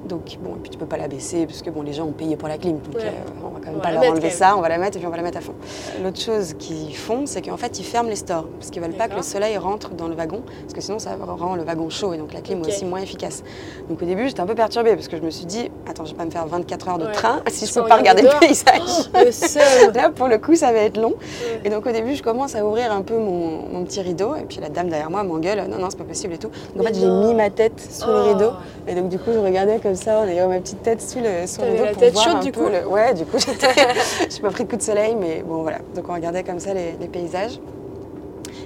Donc 0.06 0.38
bon, 0.42 0.50
et 0.56 0.58
puis 0.60 0.70
tu 0.70 0.78
peux 0.78 0.86
pas 0.86 0.96
la 0.96 1.08
baisser 1.08 1.46
parce 1.46 1.62
que 1.62 1.70
bon, 1.70 1.82
les 1.82 1.92
gens 1.92 2.04
ont 2.04 2.12
payé 2.12 2.36
pour 2.36 2.48
la 2.48 2.58
clim. 2.58 2.78
Donc 2.78 2.94
Ouais. 2.96 3.02
euh, 3.06 3.10
on 3.44 3.48
va 3.48 3.60
quand 3.60 3.66
même 3.70 3.76
On 3.76 3.80
pas 3.80 3.92
leur 3.92 4.04
enlever 4.04 4.30
ça, 4.30 4.56
on 4.56 4.60
va 4.60 4.68
la 4.68 4.78
mettre 4.78 4.96
et 4.96 5.00
puis 5.00 5.06
on 5.06 5.10
va 5.10 5.16
la 5.16 5.22
mettre 5.22 5.38
à 5.38 5.40
fond. 5.40 5.54
L'autre 6.02 6.20
chose 6.20 6.54
qu'ils 6.58 6.94
font, 6.96 7.22
c'est 7.26 7.42
qu'en 7.42 7.56
fait, 7.56 7.78
ils 7.78 7.84
ferment 7.84 8.08
les 8.08 8.16
stores 8.16 8.46
parce 8.58 8.70
qu'ils 8.70 8.82
veulent 8.82 8.92
pas 8.92 9.08
que 9.08 9.16
le 9.16 9.22
soleil 9.22 9.56
rentre 9.58 9.90
dans 9.90 10.08
le 10.08 10.14
wagon 10.14 10.42
parce 10.62 10.74
que 10.74 10.80
sinon 10.80 10.98
ça 10.98 11.16
rend 11.20 11.54
le 11.56 11.62
wagon 11.62 11.88
chaud 11.90 12.12
et 12.12 12.18
donc 12.18 12.32
la 12.32 12.40
clim 12.40 12.62
est 12.64 12.68
aussi 12.68 12.84
moins 12.84 13.00
efficace. 13.00 13.42
Donc 13.88 14.02
au 14.02 14.04
début, 14.04 14.28
j'étais 14.28 14.40
un 14.40 14.46
peu 14.46 14.54
perturbée 14.54 14.94
parce 14.94 15.08
que 15.08 15.16
je 15.16 15.22
me 15.22 15.30
suis 15.30 15.46
dit, 15.46 15.70
attends, 15.88 16.04
je 16.04 16.10
vais 16.12 16.16
pas 16.18 16.24
me 16.24 16.30
faire 16.30 16.46
24 16.46 16.88
heures 16.88 16.98
de 16.98 17.06
Ouais. 17.06 17.12
train 17.12 17.40
si 17.48 17.66
je 17.66 17.72
Sans 17.72 17.82
peux 17.82 17.88
pas 17.88 17.96
regarder 17.96 18.22
le 18.22 18.28
paysage. 18.40 19.08
Oh, 19.14 19.18
le 19.24 19.32
seul 19.32 19.92
Là, 19.94 20.10
pour 20.10 20.28
le 20.28 20.38
coup, 20.38 20.54
ça 20.54 20.72
va 20.72 20.78
être 20.80 20.96
long. 21.00 21.10
Ouais. 21.14 21.60
Et 21.64 21.70
donc 21.70 21.86
au 21.86 21.90
début, 21.92 22.14
je 22.14 22.22
commence 22.22 22.54
à 22.54 22.64
ouvrir 22.64 22.92
un 22.92 23.02
peu 23.02 23.16
mon, 23.18 23.68
mon 23.68 23.84
petit 23.84 24.00
rideau, 24.00 24.34
et 24.36 24.42
puis 24.42 24.58
la 24.60 24.68
dame 24.68 24.88
derrière 24.88 25.10
moi 25.10 25.22
m'engueule, 25.22 25.66
non, 25.68 25.78
non, 25.78 25.88
c'est 25.90 25.98
pas 25.98 26.04
possible 26.04 26.34
et 26.34 26.38
tout. 26.38 26.50
Donc 26.74 26.84
en 26.84 26.88
fait, 26.88 26.94
j'ai 26.94 27.06
non. 27.06 27.20
Mis 27.30 27.34
ma 27.36 27.50
tête 27.50 27.80
sous 27.80 28.06
le 28.08 28.14
Oh. 28.14 28.28
rideau, 28.32 28.50
et 28.88 28.94
donc 28.94 29.08
du 29.08 29.18
coup, 29.18 29.30
je 29.32 29.38
regardais 29.38 29.78
comme 29.78 29.94
ça 29.94 30.20
en 30.20 30.26
ayant 30.28 30.48
ma 30.48 30.58
petite 30.60 30.82
tête 30.82 31.00
sous 31.00 31.18
le, 31.20 31.46
sous 31.46 31.60
le 31.62 31.68
rideau 31.68 31.84
la 31.84 31.90
pour 31.92 32.00
tête 32.00 32.12
voir 32.14 32.24
chaude, 32.24 32.36
un 32.36 32.40
du 32.40 32.52
peu 32.52 32.60
coup 32.62 32.68
le- 32.70 32.86
Ouais, 32.88 33.14
du 33.14 33.24
coup, 33.24 33.38
j'ai 34.30 34.40
pas 34.40 34.50
pris 34.50 34.64
de 34.64 34.70
coup 34.70 34.76
de 34.76 34.82
soleil, 34.82 35.16
mais 35.18 35.42
bon 35.46 35.62
voilà. 35.62 35.78
Donc 35.94 36.04
on 36.08 36.14
regardait 36.14 36.42
comme 36.44 36.60
ça 36.60 36.74
les, 36.74 36.92
les 37.00 37.08
paysages. 37.08 37.58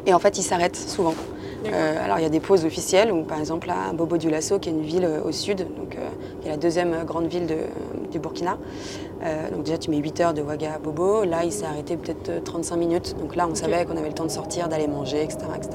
Et 0.07 0.13
en 0.15 0.19
fait, 0.19 0.37
ils 0.39 0.43
s'arrêtent 0.43 0.77
souvent. 0.77 1.15
Euh, 1.67 2.05
alors 2.05 2.19
il 2.19 2.23
y 2.23 2.27
a 2.27 2.31
des 2.31 2.41
pauses 2.41 2.67
officielles, 2.67 3.11
où 3.11 3.23
par 3.23 3.39
exemple 3.41 3.71
à 3.71 3.95
Bobo 3.95 4.19
Dioulasso, 4.19 4.59
qui 4.59 4.69
est 4.69 4.73
une 4.73 4.83
ville 4.83 5.07
euh, 5.07 5.23
au 5.25 5.33
sud, 5.33 5.61
donc 5.61 5.97
euh, 5.97 6.01
qui 6.43 6.49
est 6.49 6.51
la 6.51 6.59
deuxième 6.59 7.05
grande 7.07 7.27
ville 7.27 7.47
de- 7.47 8.11
du 8.13 8.19
Burkina. 8.19 8.59
Donc 9.55 9.63
déjà 9.63 9.79
tu 9.79 9.91
mets 9.91 9.97
8 9.97 10.21
heures 10.21 10.35
de 10.35 10.43
Ouaga 10.43 10.75
à 10.75 10.79
Bobo, 10.79 11.25
là 11.25 11.45
il 11.45 11.51
s'est 11.53 11.65
arrêté 11.65 11.97
peut-être 11.97 12.29
euh, 12.29 12.41
35 12.45 12.77
minutes, 12.77 13.17
donc 13.19 13.35
là 13.37 13.49
on 13.51 13.55
savait 13.55 13.87
qu'on 13.87 13.97
avait 13.97 14.09
le 14.09 14.13
temps 14.15 14.27
de 14.27 14.31
sortir, 14.31 14.69
d'aller 14.69 14.87
manger, 14.87 15.23
etc. 15.23 15.39
etc. 15.57 15.71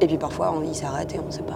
Et 0.00 0.06
puis 0.06 0.16
parfois 0.18 0.54
on, 0.56 0.62
il 0.62 0.76
s'arrête 0.76 1.12
et 1.12 1.18
on 1.20 1.26
ne 1.26 1.32
sait 1.32 1.42
pas, 1.42 1.54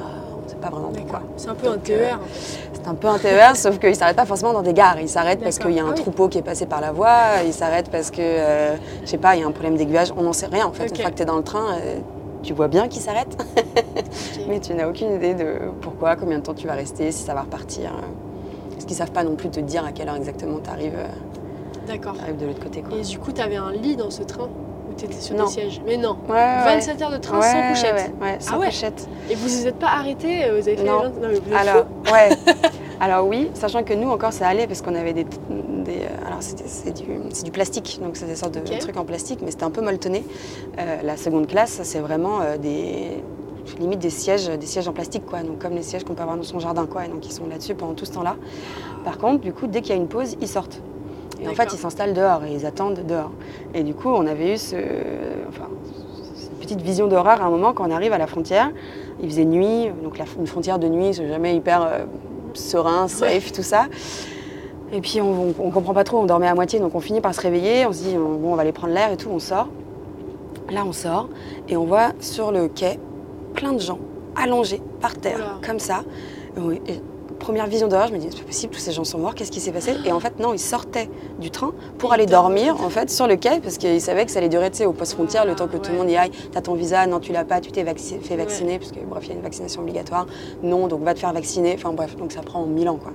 pas 0.64 0.70
vraiment 0.70 0.90
pourquoi. 0.92 1.20
C'est 1.36 1.48
un 1.48 1.54
peu 1.54 1.68
un 1.68 1.72
Donc, 1.72 1.90
euh, 1.90 1.98
TER. 2.08 2.14
en 2.16 2.24
fait. 2.26 2.70
C'est 2.72 2.88
un 2.88 2.94
peu 2.94 3.08
un 3.08 3.18
TER, 3.18 3.56
sauf 3.56 3.78
qu'il 3.78 3.90
ne 3.90 3.94
s'arrête 3.94 4.16
pas 4.16 4.24
forcément 4.26 4.52
dans 4.52 4.62
des 4.62 4.72
gares. 4.72 5.00
Il 5.00 5.08
s'arrête 5.08 5.40
parce 5.40 5.58
qu'il 5.58 5.72
y 5.72 5.80
a 5.80 5.84
un 5.84 5.88
Ah 5.88 5.94
oui. 5.94 6.00
troupeau 6.00 6.28
qui 6.28 6.38
est 6.38 6.42
passé 6.42 6.66
par 6.66 6.80
la 6.80 6.92
voie, 6.92 7.42
il 7.46 7.52
s'arrête 7.52 7.90
parce 7.90 8.10
que, 8.10 8.20
euh, 8.20 8.76
je 9.02 9.06
sais 9.08 9.18
pas, 9.18 9.36
il 9.36 9.40
y 9.40 9.44
a 9.44 9.46
un 9.46 9.50
problème 9.52 9.76
d'aiguillage. 9.76 10.12
On 10.16 10.22
n'en 10.22 10.32
sait 10.32 10.46
rien 10.46 10.66
en 10.66 10.72
fait. 10.72 10.88
Une 10.88 10.96
fois 10.96 11.10
que 11.10 11.16
tu 11.16 11.22
es 11.22 11.26
dans 11.26 11.36
le 11.36 11.42
train, 11.42 11.74
euh, 11.80 11.98
tu 12.42 12.52
vois 12.52 12.68
bien 12.68 12.88
qu'il 12.88 13.00
s'arrête, 13.02 13.36
mais 14.48 14.60
tu 14.60 14.74
n'as 14.74 14.88
aucune 14.88 15.14
idée 15.14 15.34
de 15.34 15.56
pourquoi, 15.80 16.16
combien 16.16 16.38
de 16.38 16.42
temps 16.42 16.54
tu 16.54 16.66
vas 16.66 16.74
rester, 16.74 17.10
si 17.12 17.22
ça 17.24 17.34
va 17.34 17.42
repartir. 17.42 17.90
Parce 18.72 18.84
qu'ils 18.86 18.96
savent 18.96 19.12
pas 19.12 19.24
non 19.24 19.34
plus 19.34 19.50
te 19.50 19.60
dire 19.60 19.84
à 19.84 19.92
quelle 19.92 20.08
heure 20.08 20.16
exactement 20.16 20.58
tu 20.62 20.68
arrives, 20.70 20.98
D'accord. 21.86 22.14
de 22.38 22.46
l'autre 22.46 22.62
côté. 22.62 22.82
Quoi. 22.82 22.98
Et 22.98 23.02
du 23.02 23.18
coup, 23.18 23.32
t'avais 23.32 23.56
un 23.56 23.72
lit 23.72 23.96
dans 23.96 24.10
ce 24.10 24.22
train? 24.22 24.48
T'étais 24.96 25.20
sur 25.20 25.36
Non. 25.36 25.44
des 25.44 25.50
sièges 25.50 25.80
Mais 25.86 25.96
non. 25.96 26.16
Ouais, 26.28 26.34
ouais. 26.34 26.64
27 26.76 27.02
heures 27.02 27.10
de 27.12 27.16
train 27.18 27.40
sans 27.42 27.68
couchette. 27.70 28.12
Ouais, 28.20 28.26
ouais, 28.26 28.36
sans 28.38 28.54
Ah 28.54 28.58
ouais. 28.58 28.66
couchette. 28.66 29.08
Et 29.30 29.34
vous 29.34 29.48
vous 29.48 29.66
êtes 29.66 29.78
pas 29.78 29.88
arrêté 29.88 30.44
Vous 30.50 30.68
avez 30.68 30.76
fait 30.76 30.84
Non. 30.84 31.02
les 31.02 31.08
20 31.08 31.20
Non, 31.20 31.28
mais 31.28 31.34
vous 31.40 31.50
êtes 31.52 31.56
Alors, 31.56 31.86
ouais. 32.12 32.28
Alors 33.00 33.26
oui, 33.26 33.50
sachant 33.54 33.82
que 33.82 33.92
nous 33.92 34.08
encore 34.08 34.32
ça 34.32 34.46
allait 34.46 34.66
parce 34.68 34.80
qu'on 34.80 34.94
avait 34.94 35.12
des, 35.12 35.24
des 35.24 35.30
euh, 36.02 36.26
alors 36.26 36.38
c'est 36.40 36.92
du, 36.92 37.42
du 37.42 37.50
plastique, 37.50 37.98
donc 38.02 38.16
c'est 38.16 38.24
des 38.26 38.36
sortes 38.36 38.54
de 38.54 38.78
trucs 38.78 38.96
en 38.96 39.04
plastique, 39.04 39.40
mais 39.42 39.50
c'était 39.50 39.64
un 39.64 39.70
peu 39.70 39.82
molletonné. 39.82 40.24
Euh, 40.78 41.02
la 41.02 41.16
seconde 41.16 41.48
classe, 41.48 41.80
c'est 41.82 41.98
vraiment 41.98 42.40
euh, 42.40 42.56
des 42.56 43.20
limite 43.80 43.98
des 43.98 44.10
sièges, 44.10 44.46
des 44.48 44.66
sièges 44.66 44.86
en 44.88 44.92
plastique 44.92 45.26
quoi, 45.26 45.42
donc 45.42 45.58
comme 45.58 45.74
les 45.74 45.82
sièges 45.82 46.04
qu'on 46.04 46.14
peut 46.14 46.22
avoir 46.22 46.36
dans 46.36 46.42
son 46.44 46.60
jardin 46.60 46.86
quoi, 46.86 47.04
et 47.04 47.08
donc 47.08 47.26
ils 47.26 47.32
sont 47.32 47.46
là-dessus 47.48 47.74
pendant 47.74 47.94
tout 47.94 48.04
ce 48.04 48.12
temps-là. 48.12 48.36
Par 49.04 49.18
contre, 49.18 49.40
du 49.42 49.52
coup, 49.52 49.66
dès 49.66 49.80
qu'il 49.80 49.90
y 49.90 49.98
a 49.98 50.00
une 50.00 50.08
pause, 50.08 50.36
ils 50.40 50.48
sortent. 50.48 50.80
Et 51.44 51.48
en 51.48 51.54
fait, 51.54 51.64
ils 51.72 51.78
s'installent 51.78 52.14
dehors 52.14 52.44
et 52.44 52.52
ils 52.52 52.66
attendent 52.66 53.00
dehors. 53.06 53.30
Et 53.74 53.82
du 53.82 53.94
coup, 53.94 54.08
on 54.08 54.26
avait 54.26 54.54
eu 54.54 54.58
ce, 54.58 54.76
enfin, 55.48 55.68
cette 56.34 56.54
petite 56.58 56.80
vision 56.80 57.06
d'horreur 57.06 57.40
à 57.42 57.44
un 57.46 57.50
moment 57.50 57.72
quand 57.72 57.86
on 57.88 57.90
arrive 57.90 58.12
à 58.12 58.18
la 58.18 58.26
frontière. 58.26 58.70
Il 59.22 59.28
faisait 59.28 59.44
nuit, 59.44 59.90
donc 60.02 60.18
la, 60.18 60.24
une 60.38 60.46
frontière 60.46 60.78
de 60.78 60.88
nuit, 60.88 61.14
c'est 61.14 61.28
jamais 61.28 61.54
hyper 61.54 61.82
euh, 61.82 62.04
serein, 62.54 63.08
safe, 63.08 63.52
tout 63.52 63.62
ça. 63.62 63.86
Et 64.92 65.00
puis 65.00 65.20
on, 65.20 65.48
on, 65.48 65.54
on 65.58 65.70
comprend 65.70 65.94
pas 65.94 66.04
trop, 66.04 66.18
on 66.18 66.24
dormait 66.26 66.46
à 66.48 66.54
moitié, 66.54 66.78
donc 66.80 66.94
on 66.94 67.00
finit 67.00 67.20
par 67.20 67.34
se 67.34 67.40
réveiller, 67.40 67.86
on 67.86 67.92
se 67.92 68.02
dit 68.04 68.16
on- 68.16 68.34
bon, 68.38 68.52
on 68.52 68.54
va 68.56 68.62
aller 68.62 68.72
prendre 68.72 68.92
l'air 68.94 69.10
et 69.12 69.16
tout, 69.16 69.28
on 69.30 69.38
sort. 69.38 69.68
Là, 70.70 70.82
on 70.86 70.92
sort 70.92 71.28
et 71.68 71.76
on 71.76 71.84
voit 71.84 72.12
sur 72.20 72.50
le 72.52 72.68
quai 72.68 72.98
plein 73.54 73.72
de 73.72 73.80
gens 73.80 73.98
allongés 74.34 74.80
par 75.00 75.14
terre, 75.16 75.58
comme 75.66 75.78
ça. 75.78 76.02
Et 76.86 77.00
première 77.38 77.66
vision 77.66 77.88
d'horreur, 77.88 78.08
je 78.08 78.12
me 78.14 78.18
dis 78.18 78.28
c'est 78.30 78.38
pas 78.40 78.46
possible, 78.46 78.72
tous 78.72 78.80
ces 78.80 78.92
gens 78.92 79.04
sont 79.04 79.18
morts, 79.18 79.34
qu'est-ce 79.34 79.50
qui 79.50 79.60
s'est 79.60 79.72
passé 79.72 79.94
Et 80.04 80.12
en 80.12 80.20
fait, 80.20 80.38
non, 80.38 80.52
ils 80.52 80.58
sortaient 80.58 81.08
du 81.38 81.50
train 81.50 81.72
pour 81.98 82.12
aller 82.12 82.26
dormir 82.26 82.80
en 82.82 82.88
fait 82.90 83.10
sur 83.10 83.26
le 83.26 83.36
quai 83.36 83.60
parce 83.62 83.76
qu'ils 83.78 84.00
savaient 84.00 84.24
que 84.24 84.30
ça 84.32 84.38
allait 84.38 84.48
durer 84.48 84.70
tu 84.70 84.78
sais, 84.78 84.86
au 84.86 84.92
poste 84.92 85.12
frontière 85.14 85.44
le 85.44 85.54
temps 85.54 85.68
que 85.68 85.76
tout 85.76 85.90
le 85.92 85.98
monde 85.98 86.10
y 86.10 86.16
aille. 86.16 86.30
T'as 86.52 86.60
ton 86.62 86.74
visa, 86.74 87.06
non, 87.06 87.20
tu 87.20 87.32
l'as 87.32 87.44
pas, 87.44 87.60
tu 87.60 87.70
t'es 87.72 87.82
vacci- 87.84 88.20
fait 88.20 88.36
vacciner 88.36 88.78
parce 88.78 88.92
que 88.92 89.00
bref, 89.00 89.24
il 89.26 89.28
y 89.30 89.32
a 89.32 89.36
une 89.36 89.42
vaccination 89.42 89.82
obligatoire. 89.82 90.26
Non, 90.62 90.86
donc 90.88 91.02
va 91.02 91.14
te 91.14 91.18
faire 91.18 91.32
vacciner. 91.32 91.74
Enfin 91.76 91.92
bref, 91.92 92.16
donc 92.16 92.32
ça 92.32 92.42
prend 92.42 92.64
mille 92.66 92.88
ans 92.88 92.96
quoi. 92.96 93.12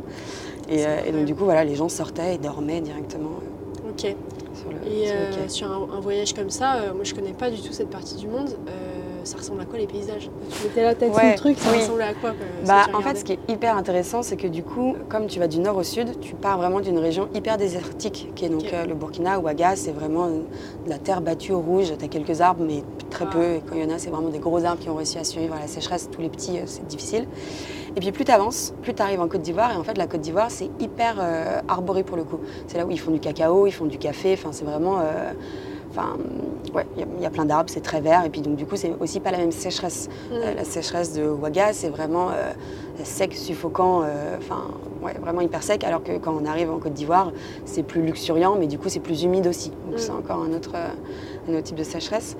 Et, 0.69 0.85
euh, 0.85 0.97
et 1.07 1.11
donc 1.11 1.25
du 1.25 1.33
coup, 1.35 1.45
voilà, 1.45 1.63
les 1.63 1.75
gens 1.75 1.89
sortaient 1.89 2.35
et 2.35 2.37
dormaient 2.37 2.81
directement 2.81 3.31
euh, 3.41 3.89
Ok. 3.89 4.15
sur 4.53 4.69
le, 4.69 4.91
Et 4.91 5.07
sur 5.07 5.15
le 5.15 5.21
euh, 5.21 5.47
sur 5.47 5.71
un, 5.71 5.97
un 5.97 5.99
voyage 5.99 6.33
comme 6.33 6.49
ça, 6.51 6.75
moi 6.93 7.03
je 7.03 7.13
connais 7.15 7.33
pas 7.33 7.49
du 7.49 7.59
tout 7.61 7.73
cette 7.73 7.89
partie 7.89 8.15
du 8.15 8.27
monde. 8.27 8.49
Euh, 8.67 8.98
ça 9.23 9.37
ressemble 9.37 9.61
à 9.61 9.65
quoi 9.65 9.77
les 9.79 9.87
paysages 9.87 10.29
Tu 10.51 10.63
mettais 10.67 10.83
la 10.83 10.95
tête 10.95 11.13
Ouais, 11.15 11.31
le 11.31 11.37
truc, 11.37 11.57
ça 11.59 11.69
oui. 11.71 11.79
ressemblait 11.79 12.03
à 12.05 12.13
quoi 12.13 12.31
que- 12.31 12.67
Bah, 12.67 12.85
en 12.93 13.01
fait, 13.01 13.15
ce 13.17 13.23
qui 13.23 13.33
est 13.33 13.39
hyper 13.47 13.75
intéressant, 13.77 14.21
c'est 14.21 14.37
que 14.37 14.47
du 14.47 14.63
coup, 14.63 14.95
comme 15.09 15.27
tu 15.27 15.39
vas 15.39 15.47
du 15.47 15.59
nord 15.59 15.77
au 15.77 15.83
sud, 15.83 16.19
tu 16.19 16.35
pars 16.35 16.57
vraiment 16.57 16.79
d'une 16.79 16.97
région 16.99 17.29
hyper 17.33 17.57
désertique, 17.57 18.31
qui 18.35 18.45
est 18.45 18.49
donc 18.49 18.71
euh, 18.73 18.85
le 18.85 18.93
Burkina, 18.95 19.39
Ouaga, 19.39 19.75
c'est 19.75 19.91
vraiment 19.91 20.25
euh, 20.25 20.39
de 20.85 20.89
la 20.89 20.97
terre 20.97 21.21
battue 21.21 21.51
au 21.53 21.59
rouge. 21.59 21.93
Tu 21.97 22.05
as 22.05 22.07
quelques 22.07 22.41
arbres, 22.41 22.63
mais 22.65 22.83
très 23.09 23.25
Ah. 23.25 23.31
peu. 23.33 23.43
Et 23.55 23.61
quand 23.67 23.75
il 23.75 23.81
y 23.81 23.85
en 23.85 23.93
a, 23.93 23.97
c'est 23.97 24.09
vraiment 24.09 24.29
des 24.29 24.39
gros 24.39 24.63
arbres 24.63 24.81
qui 24.81 24.89
ont 24.89 24.95
réussi 24.95 25.17
à 25.17 25.23
survivre 25.23 25.55
à 25.55 25.59
la 25.59 25.67
sécheresse. 25.67 26.09
Tous 26.11 26.21
les 26.21 26.29
petits, 26.29 26.57
euh, 26.59 26.63
c'est 26.65 26.85
difficile. 26.87 27.25
Et 27.95 27.99
puis 28.01 28.11
plus 28.11 28.23
tu 28.23 28.31
avances, 28.31 28.73
plus 28.83 28.93
tu 28.93 29.01
arrives 29.01 29.19
en 29.19 29.27
Côte 29.27 29.41
d'Ivoire. 29.41 29.71
Et 29.73 29.75
en 29.75 29.83
fait, 29.83 29.97
la 29.97 30.05
Côte 30.05 30.21
d'Ivoire, 30.21 30.51
c'est 30.51 30.69
hyper 30.79 31.15
euh, 31.19 31.59
arboré 31.67 32.03
pour 32.03 32.17
le 32.17 32.23
coup. 32.23 32.39
C'est 32.67 32.77
là 32.77 32.85
où 32.85 32.91
ils 32.91 32.99
font 32.99 33.11
du 33.11 33.19
cacao, 33.19 33.65
ils 33.67 33.71
font 33.71 33.85
du 33.85 33.97
café. 33.97 34.33
Enfin, 34.33 34.49
c'est 34.51 34.63
vraiment. 34.65 34.99
Enfin, 35.91 36.17
ouais, 36.73 36.85
il 36.95 36.99
y 36.99 37.03
a- 37.03 37.07
il 37.17 37.23
y, 37.23 37.25
a 37.25 37.29
plein 37.29 37.45
d'arbres, 37.45 37.69
c'est 37.69 37.81
très 37.81 37.99
vert. 37.99 38.23
Et 38.25 38.29
puis 38.29 38.41
donc, 38.41 38.55
du 38.55 38.65
coup, 38.65 38.75
c'est 38.75 38.93
aussi 38.99 39.19
pas 39.19 39.31
la 39.31 39.37
même 39.39 39.51
sécheresse. 39.51 40.07
Mm. 40.29 40.33
Euh, 40.35 40.53
la 40.55 40.63
sécheresse 40.63 41.13
de 41.13 41.27
Ouaga, 41.27 41.73
c'est 41.73 41.89
vraiment 41.89 42.29
euh, 42.29 42.51
sec, 43.03 43.33
suffocant, 43.33 44.03
euh, 44.03 44.37
enfin, 44.37 44.65
ouais, 45.01 45.13
vraiment 45.19 45.41
hyper 45.41 45.63
sec. 45.63 45.83
Alors 45.83 46.03
que 46.03 46.17
quand 46.19 46.35
on 46.39 46.45
arrive 46.45 46.69
en 46.69 46.77
Côte 46.77 46.93
d'Ivoire, 46.93 47.31
c'est 47.65 47.83
plus 47.83 48.01
luxuriant, 48.03 48.55
mais 48.59 48.67
du 48.67 48.77
coup, 48.77 48.87
c'est 48.89 48.99
plus 48.99 49.23
humide 49.23 49.47
aussi. 49.47 49.69
Donc, 49.87 49.95
Mm. 49.95 49.97
c'est 49.97 50.11
encore 50.11 50.43
un 50.43 50.53
autre, 50.53 50.73
euh, 51.49 51.53
un 51.53 51.57
autre 51.57 51.63
type 51.67 51.75
de 51.77 51.83
sécheresse. 51.83 52.35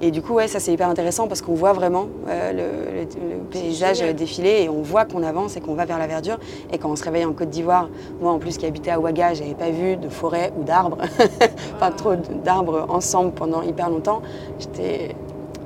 Et 0.00 0.10
du 0.10 0.22
coup, 0.22 0.34
ouais, 0.34 0.48
ça, 0.48 0.60
c'est 0.60 0.72
hyper 0.72 0.88
intéressant 0.88 1.28
parce 1.28 1.42
qu'on 1.42 1.54
voit 1.54 1.72
vraiment 1.72 2.06
euh, 2.28 2.52
le, 2.52 2.58
le- 2.58 3.34
le 3.36 3.38
paysage 3.50 4.00
défiler 4.14 4.62
et 4.62 4.68
on 4.68 4.82
voit 4.82 5.04
qu'on 5.04 5.22
avance 5.22 5.56
et 5.56 5.60
qu'on 5.60 5.74
va 5.74 5.84
vers 5.84 5.98
la 5.98 6.06
verdure. 6.06 6.38
Et 6.72 6.78
quand 6.78 6.90
on 6.90 6.96
se 6.96 7.04
réveille 7.04 7.24
en 7.24 7.32
Côte 7.32 7.50
d'Ivoire, 7.50 7.88
moi, 8.20 8.32
en 8.32 8.38
plus, 8.38 8.56
qui 8.58 8.66
habitais 8.66 8.90
à 8.90 9.00
Ouaga, 9.00 9.34
j'avais 9.34 9.54
pas 9.54 9.70
vu 9.70 9.96
de 9.96 10.08
forêt 10.08 10.52
ou 10.58 10.62
d'arbres, 10.64 10.98
enfin, 11.76 11.90
trop 11.90 12.14
d'arbres 12.44 12.86
ensemble 12.88 13.32
pendant 13.32 13.62
hyper 13.62 13.90
longtemps. 13.90 14.22
J'étais 14.58 15.14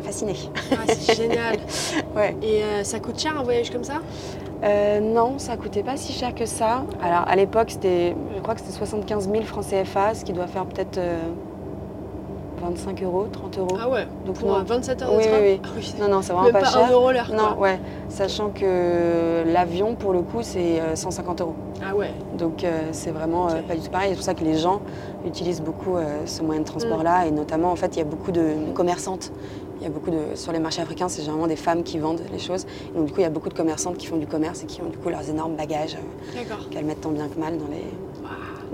fascinée. 0.03 0.37
Ah, 0.73 0.77
c'est 0.87 1.15
génial. 1.23 1.57
Ouais. 2.17 2.37
Et 2.43 2.63
euh, 2.63 2.85
ça 2.85 2.99
coûte 3.01 3.19
cher 3.19 3.39
un 3.39 3.43
voyage 3.43 3.71
comme 3.71 3.85
ça? 3.85 4.01
Euh, 4.65 4.99
non, 5.01 5.35
ça 5.39 5.57
coûtait 5.57 5.83
pas 5.85 5.97
si 5.97 6.13
cher 6.13 6.35
que 6.35 6.45
ça. 6.47 6.83
Alors 7.03 7.25
à 7.29 7.37
l'époque, 7.37 7.69
c'était, 7.71 8.17
je 8.35 8.41
crois 8.43 8.55
que 8.55 8.61
c'était 8.61 8.73
75 8.73 9.31
000 9.31 9.45
francs 9.45 9.65
CFA, 9.65 10.15
ce 10.15 10.25
qui 10.25 10.33
doit 10.33 10.49
faire 10.49 10.67
peut-être 10.67 10.99
euh, 10.99 11.17
25 12.59 13.03
euros, 13.03 13.27
30 13.33 13.59
euros. 13.59 13.77
Ah 13.81 13.89
ouais. 13.89 14.07
Donc 14.27 14.39
Pour 14.39 14.49
non. 14.49 14.57
euh, 14.57 14.63
27 14.63 15.03
heures 15.03 15.11
Oui, 15.13 15.25
de 15.25 15.29
train 15.29 15.39
oui, 15.41 15.45
oui. 15.55 15.61
Ah 15.65 15.69
oui. 15.77 15.95
Non, 16.01 16.09
non, 16.09 16.23
c'est 16.23 16.33
vraiment 16.33 16.51
pas, 16.53 16.61
pas 16.61 16.67
cher. 16.71 16.85
un 16.87 16.91
euro 16.93 17.11
l'heure. 17.13 17.31
Non, 17.33 17.59
ouais. 17.61 17.79
Sachant 18.09 18.51
que 18.51 19.45
l'avion, 19.53 19.95
pour 19.95 20.13
le 20.13 20.21
coup, 20.23 20.39
c'est 20.43 20.81
euh, 20.81 20.97
150 20.97 21.41
euros. 21.41 21.55
Ah 21.87 21.95
ouais. 21.97 22.11
Donc 22.37 22.65
euh, 22.65 22.89
c'est 22.93 23.11
vraiment 23.11 23.49
euh, 23.49 23.63
pas 23.67 23.75
du 23.75 23.81
tout 23.81 23.91
pareil. 23.91 24.11
C'est 24.11 24.17
pour 24.17 24.25
ça 24.25 24.35
que 24.35 24.45
les 24.45 24.57
gens 24.57 24.81
utilisent 25.27 25.63
beaucoup 25.63 25.97
euh, 25.97 26.27
ce 26.27 26.43
moyen 26.43 26.61
de 26.61 26.65
Mm. 26.67 26.71
transport-là. 26.71 27.27
Et 27.27 27.31
notamment, 27.31 27.71
en 27.73 27.77
fait, 27.77 27.95
il 27.97 27.99
y 27.99 28.03
a 28.03 28.05
beaucoup 28.05 28.33
de 28.33 28.43
commerçantes. 28.75 29.33
Il 29.81 29.85
y 29.85 29.87
a 29.87 29.91
beaucoup 29.91 30.11
de 30.11 30.19
sur 30.35 30.51
les 30.51 30.59
marchés 30.59 30.83
africains, 30.83 31.09
c'est 31.09 31.21
généralement 31.23 31.47
des 31.47 31.55
femmes 31.55 31.85
qui 31.85 32.01
vendent 32.01 32.21
les 32.33 32.41
choses. 32.41 32.67
Et 32.93 32.99
donc 32.99 33.07
du 33.07 33.13
coup, 33.13 33.21
il 33.21 33.23
y 33.23 33.27
a 33.27 33.31
beaucoup 33.31 33.49
de 33.49 33.55
commerçantes 33.55 33.97
qui 33.97 34.09
font 34.09 34.17
du 34.17 34.27
commerce 34.27 34.65
et 34.65 34.67
qui 34.67 34.83
ont 34.83 34.89
du 34.89 34.99
coup 34.99 35.09
leurs 35.09 35.31
énormes 35.31 35.55
bagages 35.55 35.95
euh, 36.37 36.41
qu'elles 36.73 36.85
mettent 36.85 37.01
tant 37.03 37.11
bien 37.11 37.29
que 37.29 37.39
mal 37.39 37.57
dans 37.59 37.69
les 37.71 37.85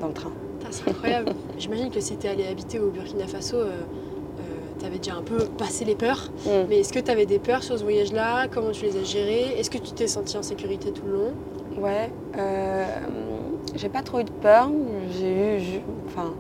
dans 0.01 0.07
le 0.07 0.15
train. 0.15 0.31
C'est 0.75 0.91
incroyable. 0.91 1.33
J'imagine 1.57 1.91
que 1.91 2.01
si 2.01 2.17
t'es 2.17 2.29
allé 2.29 2.47
habiter 2.47 2.81
au 2.81 2.91
Burkina 2.91 3.29
Faso, 3.29 3.59
euh, 3.59 3.67
euh, 3.67 4.43
t'avais 4.81 4.99
déjà 4.99 5.15
un 5.15 5.23
peu 5.23 5.45
passé 5.57 5.85
les 5.85 5.95
peurs. 5.95 6.31
Mm. 6.45 6.51
Mais 6.69 6.81
est-ce 6.81 6.93
que 6.93 6.99
t'avais 6.99 7.27
des 7.27 7.39
peurs 7.39 7.63
sur 7.63 7.79
ce 7.79 7.85
voyage-là? 7.85 8.49
Comment 8.49 8.73
tu 8.73 8.85
les 8.85 8.97
as 8.97 9.05
gérées? 9.05 9.57
Est-ce 9.57 9.71
que 9.71 9.79
tu 9.79 9.93
t'es 9.93 10.09
senti 10.09 10.37
en 10.37 10.43
sécurité 10.43 10.91
tout 10.91 11.07
le 11.07 11.13
long? 11.13 11.33
Ouais, 11.79 12.11
euh, 12.37 12.85
j'ai 13.77 13.89
pas 13.89 14.03
trop 14.03 14.19
eu 14.19 14.25
de 14.25 14.31
peur. 14.31 14.69
J'ai 15.17 15.77
eu, 15.77 15.81
enfin, 16.07 16.35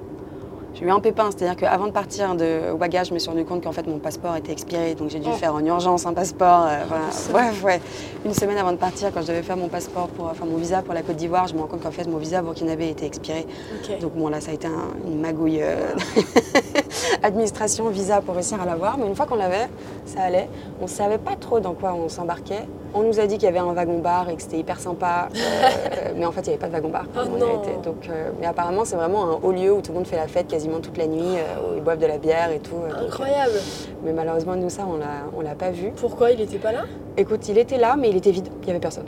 j'ai 0.75 0.85
eu 0.87 0.91
un 0.91 0.99
pépin, 1.01 1.31
c'est-à-dire 1.31 1.57
qu'avant 1.57 1.87
de 1.87 1.93
partir 1.93 2.35
de 2.35 2.73
Ouaga, 2.73 3.05
je 3.05 3.15
me 3.15 3.19
suis 3.21 3.31
rendu 3.31 3.45
compte 3.45 3.63
qu'en 3.63 3.71
fait 3.73 3.87
mon 3.87 3.99
passeport 3.99 4.35
était 4.37 4.51
expiré, 4.53 4.95
donc 4.95 5.09
j'ai 5.11 5.21
dû 5.21 5.29
Oh. 5.33 5.37
faire 5.37 5.55
en 5.55 5.65
urgence 5.65 6.05
un 6.05 6.13
passeport. 6.13 6.65
euh, 6.69 6.79
voilà. 6.89 7.11
ça. 7.13 7.33
Bref, 7.33 7.63
ouais, 7.63 7.81
une 8.25 8.35
semaine 8.35 8.59
avant 8.59 8.73
de 8.73 8.77
partir, 8.77 9.13
quand 9.15 9.23
je 9.23 9.29
devais 9.29 9.43
faire 9.43 9.57
mon 9.57 9.69
passeport 9.69 10.09
pour, 10.09 10.27
enfin 10.27 10.45
mon 10.47 10.57
visa 10.57 10.83
pour 10.83 10.93
la 10.95 11.03
Côte 11.03 11.17
d'Ivoire, 11.17 11.47
je 11.47 11.55
me 11.55 11.61
rends 11.61 11.67
compte 11.69 11.83
qu'en 11.83 11.91
fait 11.93 12.09
mon 12.09 12.17
visa 12.19 12.43
burkinabé 12.43 12.89
était 12.91 13.07
expiré. 13.07 13.47
Donc 14.01 14.15
bon 14.15 14.29
là, 14.29 14.41
ça 14.41 14.51
a 14.51 14.55
été 14.55 14.67
un- 14.67 15.07
une 15.07 15.21
magouille. 15.21 15.63
euh, 15.63 15.95
administration, 17.23 17.89
visa 17.89 18.21
pour 18.21 18.35
réussir 18.35 18.61
à 18.61 18.67
l'avoir. 18.67 18.99
Mais 18.99 19.07
une 19.07 19.15
fois 19.15 19.27
qu'on 19.27 19.37
l'avait, 19.37 19.69
ça 20.07 20.23
allait. 20.23 20.49
On 20.81 20.85
ne 20.85 20.89
savait 20.89 21.19
pas 21.19 21.37
trop 21.37 21.61
dans 21.61 21.75
quoi 21.75 21.95
on 21.95 22.09
s'embarquait. 22.09 22.67
On 22.97 23.03
nous 23.03 23.19
a 23.19 23.27
dit 23.27 23.35
qu'il 23.39 23.45
y 23.45 23.49
avait 23.49 23.59
un 23.59 23.73
wagon-bar 23.73 24.31
et 24.31 24.37
que 24.37 24.43
c'était 24.43 24.59
hyper 24.59 24.79
sympa. 24.79 25.29
euh, 25.35 26.13
mais 26.17 26.25
en 26.25 26.31
fait, 26.33 26.43
il 26.43 26.45
n'y 26.51 26.55
avait 26.55 26.59
pas 26.61 26.69
de 26.69 26.73
wagon-bar. 26.73 27.05
Oh. 27.17 27.83
Donc, 27.85 28.09
euh, 28.09 28.31
mais 28.41 28.47
apparemment, 28.47 28.85
c'est 28.85 28.95
vraiment 28.97 29.25
un 29.25 29.39
haut 29.43 29.51
lieu 29.53 29.73
où 29.73 29.81
tout 29.81 29.91
le 29.91 29.99
monde 29.99 30.07
fait 30.07 30.17
la 30.17 30.29
fête 30.29 30.47
quasiment 30.47 30.79
toute 30.81 30.97
la 30.97 31.07
nuit, 31.09 31.21
euh, 31.39 31.73
où 31.73 31.77
ils 31.77 31.83
boivent 31.83 31.99
de 31.99 32.07
la 32.07 32.19
bière 32.19 32.51
et 32.53 32.61
tout. 32.61 32.77
donc, 32.77 33.09
Incroyable. 33.09 33.53
mais 34.05 34.13
malheureusement, 34.13 34.55
nous, 34.55 34.71
ça, 34.71 34.83
on 34.89 34.97
l'a- 34.97 35.27
on 35.37 35.41
l'a 35.41 35.57
pas 35.57 35.71
vu. 35.71 35.91
Pourquoi 35.97 36.31
il 36.31 36.41
était 36.41 36.59
pas 36.59 36.71
là? 36.73 36.85
Écoute, 37.17 37.49
il 37.49 37.59
était 37.59 37.79
là, 37.79 37.97
mais 37.99 38.11
il 38.11 38.17
était 38.17 38.31
vide. 38.31 38.49
Il 38.63 38.67
n'y 38.67 38.71
avait 38.71 38.81
personne. 38.81 39.07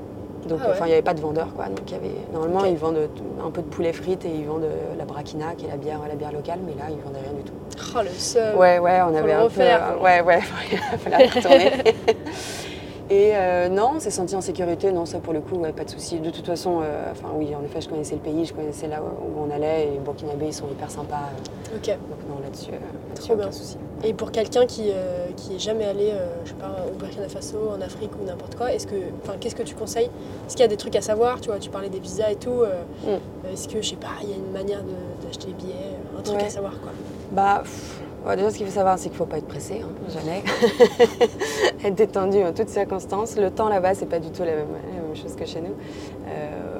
Donc, 0.48 0.60
Ah 0.62 0.66
ouais. 0.68 0.72
enfin, 0.74 0.84
il 0.86 0.88
n'y 0.88 0.92
avait 0.94 1.02
pas 1.02 1.14
de 1.14 1.20
vendeur, 1.20 1.48
quoi. 1.54 1.64
Donc, 1.66 1.80
il 1.88 1.92
y 1.92 1.96
avait... 1.96 2.14
Normalement, 2.32 2.64
ils 2.64 2.76
vendent 2.76 3.08
un 3.44 3.50
peu 3.50 3.62
de 3.62 3.66
poulet 3.66 3.92
frites 3.92 4.24
et 4.24 4.30
ils 4.32 4.46
vendent 4.46 4.66
la 4.96 5.04
braquina, 5.04 5.54
qui 5.56 5.66
est 5.66 5.68
la 5.68 5.76
bière, 5.76 5.98
la 6.08 6.14
bière 6.14 6.30
locale, 6.32 6.58
mais 6.64 6.72
là, 6.74 6.84
ils 6.88 7.00
vendaient 7.04 7.18
rien 7.20 7.32
du 7.36 7.42
tout. 7.42 7.52
Oh 7.96 8.02
le 8.02 8.10
seum. 8.10 8.56
Ouais, 8.56 8.78
ouais, 8.78 9.00
on 9.02 9.10
Faut 9.12 9.16
avait 9.18 9.32
le 9.32 9.38
un 9.38 9.42
refaire, 9.42 9.80
peu. 9.92 9.98
faut 9.98 10.04
ouais, 10.04 10.20
ouais, 10.22 10.38
il 10.72 10.98
fallait 10.98 11.26
retourner. 11.28 11.70
Et 13.08 13.30
euh, 13.36 13.68
non, 13.68 13.92
on 13.96 14.00
s'est 14.00 14.10
senti 14.10 14.34
en 14.34 14.40
sécurité, 14.40 14.90
non, 14.90 15.06
ça 15.06 15.20
pour 15.20 15.32
le 15.32 15.40
coup, 15.40 15.54
ouais, 15.56 15.72
pas 15.72 15.84
de 15.84 15.90
souci. 15.90 16.18
De 16.18 16.30
toute 16.30 16.44
façon, 16.46 16.80
euh, 16.82 17.12
enfin 17.12 17.28
oui, 17.36 17.54
en 17.54 17.62
effet, 17.64 17.80
je 17.80 17.88
connaissais 17.88 18.16
le 18.16 18.20
pays, 18.20 18.44
je 18.44 18.52
connaissais 18.52 18.88
là 18.88 19.00
où 19.00 19.40
on 19.40 19.48
allait, 19.54 19.86
et 19.86 19.90
les 19.92 19.98
Burkinabés, 19.98 20.46
ils 20.46 20.52
sont 20.54 20.66
hyper 20.68 20.90
sympas. 20.90 21.14
euh, 21.14 21.76
Ok. 21.76 21.86
donc 21.86 22.18
non, 22.28 22.40
là-dessus, 22.42 22.72
Trop 23.14 23.34
aucun 23.34 23.42
bien. 23.44 23.52
souci. 23.52 23.76
Et 24.02 24.12
pour 24.12 24.32
quelqu'un 24.32 24.66
qui, 24.66 24.90
qui 25.36 25.54
est 25.54 25.58
jamais 25.60 25.84
allé, 25.84 26.12
je 26.44 26.48
sais 26.50 26.54
pas, 26.56 26.74
au 26.90 26.98
Burkina 26.98 27.28
Faso, 27.28 27.70
en 27.76 27.80
Afrique 27.80 28.10
ou 28.20 28.24
n'importe 28.26 28.56
quoi, 28.56 28.72
est-ce 28.72 28.86
que, 28.88 28.96
enfin, 29.22 29.34
qu'est-ce 29.38 29.54
que 29.56 29.62
tu 29.62 29.74
conseilles? 29.76 30.10
Est-ce 30.46 30.56
qu'il 30.56 30.62
y 30.62 30.64
a 30.64 30.68
des 30.68 30.76
trucs 30.76 30.96
à 30.96 31.00
savoir? 31.00 31.40
Tu 31.40 31.48
vois, 31.48 31.58
tu 31.60 31.70
parlais 31.70 31.88
des 31.88 32.00
visas 32.00 32.30
et 32.30 32.36
tout. 32.36 32.62
Mm. 33.04 33.48
Est-ce 33.52 33.68
que, 33.68 33.80
je 33.82 33.90
sais 33.90 33.96
pas, 33.96 34.08
il 34.22 34.30
y 34.30 34.32
a 34.32 34.36
une 34.36 34.52
manière 34.52 34.80
d'acheter 35.24 35.46
les 35.48 35.52
billets, 35.54 35.74
un 36.18 36.22
truc 36.22 36.38
Ouais. 36.38 36.46
à 36.46 36.50
savoir 36.50 36.72
quoi? 36.80 36.90
Bah, 37.32 37.60
pff, 37.62 38.00
ouais, 38.26 38.36
déjà, 38.36 38.50
ce 38.50 38.56
qu'il 38.56 38.66
faut 38.66 38.72
savoir, 38.72 38.98
c'est 38.98 39.04
qu'il 39.08 39.12
ne 39.12 39.16
faut 39.18 39.26
pas 39.26 39.38
être 39.38 39.46
pressé, 39.48 39.82
hein, 39.84 39.88
jamais. 40.08 40.42
être 41.84 41.94
détendu 41.94 42.42
en 42.42 42.52
toutes 42.52 42.68
circonstances. 42.68 43.36
Le 43.36 43.50
temps 43.50 43.68
là-bas, 43.68 43.94
c'est 43.94 44.06
pas 44.06 44.18
du 44.18 44.30
tout 44.30 44.42
la 44.42 44.56
même, 44.56 44.66
la 44.94 45.02
même 45.02 45.16
chose 45.16 45.34
que 45.36 45.44
chez 45.46 45.60
nous. 45.60 45.74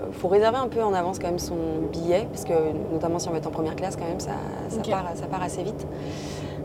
Il 0.08 0.14
faut 0.14 0.28
réserver 0.28 0.58
un 0.58 0.68
peu 0.68 0.82
en 0.82 0.94
avance 0.94 1.18
quand 1.18 1.26
même 1.26 1.38
son 1.38 1.56
billet, 1.92 2.26
parce 2.32 2.44
que 2.44 2.52
notamment 2.92 3.18
si 3.18 3.28
on 3.28 3.32
va 3.32 3.38
être 3.38 3.46
en 3.46 3.50
première 3.50 3.76
classe, 3.76 3.96
quand 3.96 4.06
même, 4.06 4.20
ça, 4.20 4.30
part, 4.90 5.04
ça 5.14 5.26
part 5.26 5.42
assez 5.42 5.62
vite. 5.62 5.86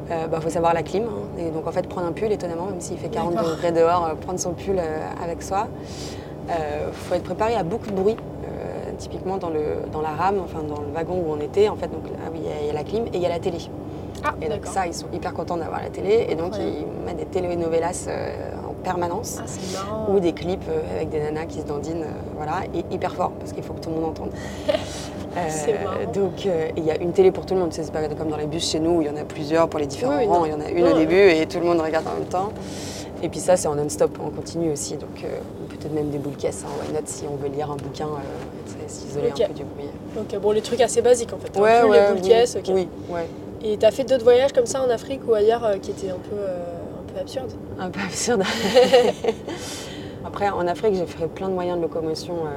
Il 0.09 0.29
bah, 0.29 0.39
faut 0.41 0.49
savoir 0.49 0.73
la 0.73 0.83
clim. 0.83 1.03
hein. 1.03 1.39
Et 1.39 1.49
donc 1.51 1.67
en 1.67 1.71
fait, 1.71 1.87
prendre 1.87 2.07
un 2.07 2.11
pull, 2.11 2.31
étonnamment, 2.31 2.65
même 2.65 2.81
s'il 2.81 2.97
fait 2.97 3.09
40 3.09 3.33
D'accord. 3.33 3.49
degrés 3.51 3.71
dehors, 3.71 4.05
euh, 4.05 4.15
prendre 4.15 4.39
son 4.39 4.51
pull 4.53 4.75
euh, 4.77 4.99
avec 5.23 5.41
soi. 5.41 5.67
Il 6.49 6.53
faut 6.93 7.15
être 7.15 7.23
préparé 7.23 7.55
à 7.55 7.63
beaucoup 7.63 7.89
de 7.89 7.95
bruit. 7.95 8.17
Euh, 8.43 8.91
typiquement 8.97 9.37
dans, 9.37 9.49
le, 9.49 9.87
dans 9.91 10.01
la 10.01 10.09
rame, 10.09 10.39
enfin 10.43 10.63
dans 10.63 10.81
le 10.81 10.91
wagon 10.93 11.15
où 11.25 11.31
on 11.31 11.39
était, 11.39 11.69
en 11.69 11.75
fait, 11.75 11.87
donc 11.87 12.03
là, 12.09 12.29
oui, 12.33 12.39
il 12.43 12.49
y 12.49 12.51
a- 12.53 12.61
il 12.61 12.67
y, 12.67 12.69
a 12.69 12.73
la 12.73 12.83
clim 12.83 13.05
et 13.05 13.15
il 13.15 13.21
y 13.21 13.25
a 13.25 13.29
la 13.29 13.39
télé. 13.39 13.57
Ah, 14.23 14.33
Et 14.41 14.49
donc 14.49 14.65
ça, 14.65 14.85
ils 14.87 14.93
sont 14.93 15.07
hyper 15.13 15.33
contents 15.33 15.57
d'avoir 15.57 15.81
la 15.81 15.89
télé. 15.89 16.27
Et 16.29 16.35
donc 16.35 16.53
ils 16.57 16.85
mettent 17.05 17.17
des 17.17 17.25
telenovelas 17.25 18.05
euh, 18.07 18.51
en 18.69 18.73
permanence. 18.73 19.39
Ah. 19.77 20.09
Ou 20.11 20.19
des 20.19 20.33
clips 20.33 20.61
euh, 20.69 20.95
avec 20.95 21.09
des 21.09 21.19
nanas 21.19 21.45
qui 21.45 21.59
se 21.59 21.65
dandinent, 21.65 22.03
euh, 22.03 22.35
voilà, 22.35 22.61
et 22.73 22.83
hyper 22.93 23.13
fort 23.15 23.31
parce 23.39 23.51
qu'il 23.53 23.63
faut 23.63 23.73
que 23.73 23.79
tout 23.81 23.89
le 23.89 23.95
monde 23.95 24.05
entende. 24.11 24.31
Marrant. 25.33 26.11
donc 26.13 26.45
euh, 26.45 26.67
il 26.75 26.83
y 26.83 26.91
a 26.91 26.97
une 26.97 27.13
télé 27.13 27.31
pour 27.31 27.45
tout 27.45 27.53
le 27.53 27.61
monde, 27.61 27.71
c'est 27.71 27.89
pas 27.89 28.05
comme 28.09 28.27
dans 28.29 28.35
les 28.35 28.47
bus 28.47 28.69
chez 28.69 28.81
nous 28.81 28.97
où 28.97 29.01
il 29.01 29.07
y 29.07 29.09
en 29.09 29.15
a 29.15 29.23
plusieurs 29.23 29.69
pour 29.69 29.79
les 29.79 29.85
différents 29.85 30.17
Oui, 30.17 30.25
rangs, 30.25 30.43
il 30.43 30.51
y 30.51 30.53
en 30.53 30.59
a 30.59 30.69
une 30.69 30.83
Non, 30.83 30.91
au 30.91 30.93
ouais. 30.93 30.99
début 31.05 31.15
et 31.41 31.45
tout 31.45 31.59
le 31.59 31.65
monde 31.65 31.79
regarde 31.79 32.05
en 32.05 32.19
même 32.19 32.27
temps. 32.27 32.49
Et 33.23 33.29
puis 33.29 33.39
ça 33.39 33.55
c'est 33.55 33.69
en 33.69 33.75
non-stop, 33.75 34.17
en 34.19 34.29
continu 34.29 34.71
aussi, 34.71 34.97
donc 34.97 35.23
euh, 35.23 35.39
peut-être 35.69 35.93
même 35.93 36.09
des 36.09 36.17
boules 36.17 36.35
caisses, 36.35 36.65
hein, 36.65 36.71
why 36.85 36.91
not, 36.93 37.03
si 37.05 37.23
on 37.31 37.37
veut 37.37 37.47
lire 37.47 37.71
un 37.71 37.77
bouquin, 37.77 38.07
euh, 38.07 38.83
s'isoler 38.87 39.29
Ok. 39.29 39.41
un 39.41 39.47
peu 39.47 39.53
du 39.53 39.63
bruit. 39.63 39.85
Ok, 40.19 40.37
bon, 40.41 40.51
les 40.51 40.61
trucs 40.61 40.81
assez 40.81 41.01
basiques 41.01 41.31
en 41.31 41.37
fait. 41.37 41.55
Les 41.55 41.81
boules 41.87 42.21
oui, 42.21 42.27
caisses, 42.27 42.57
oui, 42.67 42.89
ouais. 43.09 43.27
Et 43.63 43.77
t'as 43.77 43.91
fait 43.91 44.03
d'autres 44.03 44.23
voyages 44.23 44.53
comme 44.53 44.65
ça 44.65 44.81
en 44.83 44.89
Afrique 44.89 45.21
ou 45.27 45.33
ailleurs 45.33 45.63
euh, 45.63 45.77
qui 45.77 45.91
étaient 45.91 46.09
un 46.09 46.15
peu, 46.29 46.35
euh, 46.35 46.63
un 46.99 47.13
peu 47.13 47.19
absurdes? 47.19 47.51
Un 47.79 47.89
peu 47.89 47.99
absurde. 47.99 48.43
Après, 50.25 50.49
en 50.49 50.67
Afrique, 50.67 50.95
j'ai 50.95 51.05
fait 51.05 51.27
plein 51.27 51.47
de 51.49 51.53
moyens 51.53 51.77
de 51.77 51.81
locomotion. 51.83 52.33
euh, 52.45 52.49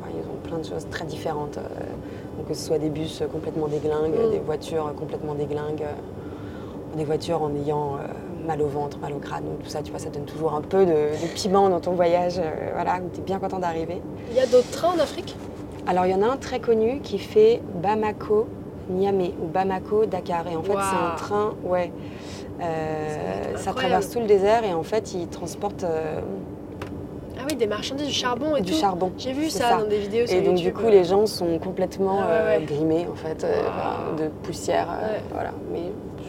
enfin, 0.00 0.10
ils 0.14 0.28
ont 0.28 0.48
plein 0.48 0.58
de 0.58 0.64
choses 0.64 0.88
très 0.90 1.04
différentes. 1.04 1.54
donc, 2.36 2.48
que 2.48 2.54
ce 2.54 2.64
soit 2.66 2.78
des 2.78 2.88
bus 2.88 3.22
complètement 3.32 3.68
déglingues, 3.68 4.14
Mm. 4.14 4.30
des 4.32 4.38
voitures 4.38 4.92
complètement 4.96 5.34
déglingues, 5.34 5.84
des 6.96 7.04
voitures 7.04 7.42
en 7.42 7.54
ayant 7.54 7.98
mal 8.46 8.60
au 8.62 8.66
ventre, 8.66 8.98
mal 8.98 9.12
au 9.12 9.18
crâne. 9.18 9.44
Donc, 9.44 9.62
tout 9.62 9.68
ça, 9.70 9.82
tu 9.82 9.90
vois, 9.90 10.00
ça 10.00 10.08
donne 10.10 10.24
toujours 10.24 10.54
un 10.54 10.62
peu 10.62 10.84
de, 10.84 10.92
de 10.92 11.26
piment 11.34 11.68
dans 11.68 11.80
ton 11.80 11.92
voyage. 11.92 12.38
euh, 12.38 12.70
voilà, 12.74 12.96
où 12.96 13.08
tu 13.14 13.20
es 13.20 13.22
bien 13.22 13.38
content 13.38 13.58
d'arriver. 13.60 14.00
Il 14.30 14.36
y 14.36 14.40
a 14.40 14.46
d'autres 14.46 14.70
trains 14.70 14.94
en 14.96 14.98
Afrique? 14.98 15.36
Alors, 15.86 16.06
il 16.06 16.12
y 16.12 16.14
en 16.14 16.22
a 16.22 16.26
un 16.26 16.36
très 16.36 16.58
connu 16.60 17.00
qui 17.02 17.18
fait 17.18 17.60
Bamako. 17.82 18.48
Niamey 18.90 19.32
ou 19.42 19.46
Bamako, 19.46 20.06
Dakar. 20.06 20.46
Et 20.48 20.56
en 20.56 20.62
fait, 20.62 20.72
c'est 20.72 21.12
un 21.12 21.16
train, 21.16 21.54
ouais. 21.64 21.92
euh, 22.62 23.56
Ça 23.56 23.72
traverse 23.72 24.10
tout 24.10 24.20
le 24.20 24.26
désert 24.26 24.64
et 24.64 24.74
en 24.74 24.82
fait, 24.82 25.14
il 25.14 25.28
transporte 25.28 25.84
euh, 25.84 26.20
Ah 27.38 27.42
oui, 27.48 27.56
des 27.56 27.66
marchandises, 27.66 28.06
du 28.08 28.12
charbon 28.12 28.56
et 28.56 28.60
du 28.60 28.72
tout. 28.72 28.78
charbon. 28.78 29.12
J'ai 29.16 29.32
vu 29.32 29.48
ça, 29.50 29.78
dans 29.78 29.86
des 29.88 29.98
vidéos 29.98 30.26
sur 30.26 30.36
Et 30.36 30.42
donc 30.42 30.58
YouTube. 30.58 30.74
du 30.76 30.82
coup, 30.84 30.90
les 30.90 31.04
gens 31.04 31.26
sont 31.26 31.58
complètement 31.58 32.18
Ah 32.20 32.26
ouais, 32.26 32.32
euh, 32.32 32.58
ouais. 32.58 32.64
grimés 32.64 33.06
en 33.10 33.14
fait, 33.16 33.44
euh, 33.44 33.62
de 34.18 34.28
poussière, 34.42 34.88
euh, 34.90 35.14
Ouais. 35.14 35.20
voilà. 35.32 35.50
Mais 35.72 35.82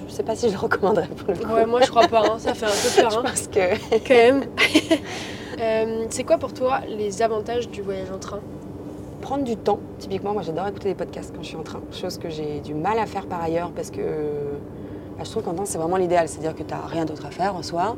je 0.07 0.13
sais 0.13 0.23
pas 0.23 0.35
si 0.35 0.47
je 0.47 0.53
le 0.53 0.59
recommanderais 0.59 1.07
pour 1.07 1.33
le 1.33 1.37
coup. 1.37 1.53
Ouais, 1.53 1.65
moi 1.65 1.81
je 1.83 1.89
crois 1.89 2.07
pas, 2.07 2.21
hein. 2.25 2.35
ça 2.37 2.53
fait 2.53 2.65
un 2.65 2.69
peu 2.69 3.01
peur. 3.01 3.17
hein. 3.19 3.23
pense 3.29 3.47
que 3.47 3.97
quand 4.07 4.13
même. 4.13 4.43
Euh, 5.59 6.05
c'est 6.09 6.23
quoi 6.23 6.39
pour 6.39 6.53
toi 6.53 6.79
les 6.87 7.21
avantages 7.21 7.69
du 7.69 7.83
voyage 7.83 8.09
en 8.09 8.17
train? 8.17 8.39
Prendre 9.21 9.43
du 9.43 9.55
temps, 9.57 9.79
typiquement, 9.99 10.33
moi 10.33 10.41
j'adore 10.41 10.67
écouter 10.67 10.89
des 10.89 10.95
podcasts 10.95 11.33
quand 11.35 11.41
je 11.43 11.47
suis 11.47 11.57
en 11.57 11.63
train, 11.63 11.81
chose 11.91 12.17
que 12.17 12.29
j'ai 12.29 12.59
du 12.59 12.73
mal 12.73 12.99
à 12.99 13.05
faire 13.05 13.25
par 13.27 13.41
ailleurs 13.41 13.71
parce 13.71 13.89
que 13.91 14.01
bah, 15.17 15.23
je 15.23 15.29
trouve 15.31 15.43
qu'en 15.43 15.53
train 15.53 15.65
c'est 15.65 15.77
vraiment 15.77 15.97
l'idéal, 15.97 16.27
c'est-à-dire 16.27 16.55
que 16.55 16.63
tu 16.63 16.73
n'as 16.73 16.85
rien 16.85 17.05
d'autre 17.05 17.25
à 17.25 17.31
faire 17.31 17.55
en 17.55 17.63
soi. 17.63 17.95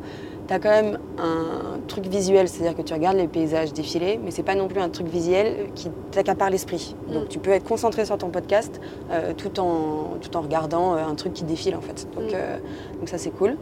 Tu 0.47 0.53
as 0.53 0.59
quand 0.59 0.69
même 0.69 0.99
un 1.17 1.79
truc 1.87 2.05
visuel, 2.07 2.49
c'est-à-dire 2.49 2.75
que 2.75 2.81
tu 2.81 2.93
regardes 2.93 3.15
les 3.15 3.29
paysages 3.29 3.71
défiler, 3.71 4.19
mais 4.23 4.29
c'est 4.31 4.43
pas 4.43 4.55
non 4.55 4.67
plus 4.67 4.81
un 4.81 4.89
truc 4.89 5.07
visuel 5.07 5.69
qui 5.73 5.89
t'accapare 6.11 6.49
l'esprit. 6.49 6.95
Donc 7.07 7.23
Mm. 7.25 7.27
tu 7.29 7.39
peux 7.39 7.51
être 7.51 7.63
concentré 7.63 8.03
sur 8.05 8.17
ton 8.17 8.29
podcast 8.29 8.81
euh, 9.11 9.31
tout, 9.33 9.57
en, 9.61 10.17
tout 10.21 10.35
en 10.35 10.41
regardant 10.41 10.95
euh, 10.95 11.05
un 11.05 11.15
truc 11.15 11.33
qui 11.33 11.45
défile 11.45 11.75
en 11.77 11.81
fait. 11.81 12.07
Donc, 12.13 12.25
Mm. 12.31 12.35
euh, 12.35 12.57
donc 12.99 13.07
ça 13.09 13.17
c'est 13.17 13.29
cool. 13.31 13.55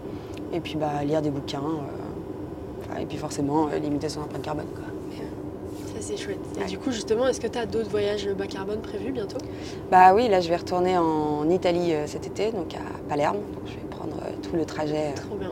Et 0.53 0.59
puis 0.59 0.75
bah, 0.75 1.03
lire 1.05 1.21
des 1.21 1.29
bouquins, 1.29 1.61
et 2.99 3.05
puis 3.05 3.17
forcément 3.17 3.67
limiter 3.81 4.09
son 4.09 4.21
empreinte 4.21 4.41
carbone. 4.41 4.65
Quoi. 4.73 4.83
C'est 6.01 6.17
chouette. 6.17 6.39
Et 6.57 6.61
Ouais. 6.61 6.65
du 6.65 6.77
coup 6.79 6.91
justement, 6.91 7.27
est-ce 7.27 7.39
que 7.39 7.47
tu 7.47 7.57
as 7.59 7.65
d'autres 7.65 7.89
voyages 7.89 8.27
bas 8.29 8.47
carbone 8.47 8.79
prévus 8.81 9.11
bientôt? 9.11 9.37
Bah 9.91 10.13
oui, 10.13 10.27
là 10.27 10.41
je 10.41 10.49
vais 10.49 10.55
retourner 10.57 10.97
en 10.97 11.47
Italie 11.49 11.93
euh, 11.93 12.07
cet 12.07 12.25
été, 12.27 12.51
donc 12.51 12.73
à 12.73 12.79
Palerme. 13.07 13.37
Donc 13.37 13.63
je 13.67 13.73
vais 13.73 13.87
prendre 13.89 14.15
euh, 14.25 14.31
tout 14.41 14.55
le 14.55 14.65
trajet. 14.65 15.09
euh. 15.15 15.21
Trop 15.27 15.35
bien. 15.37 15.51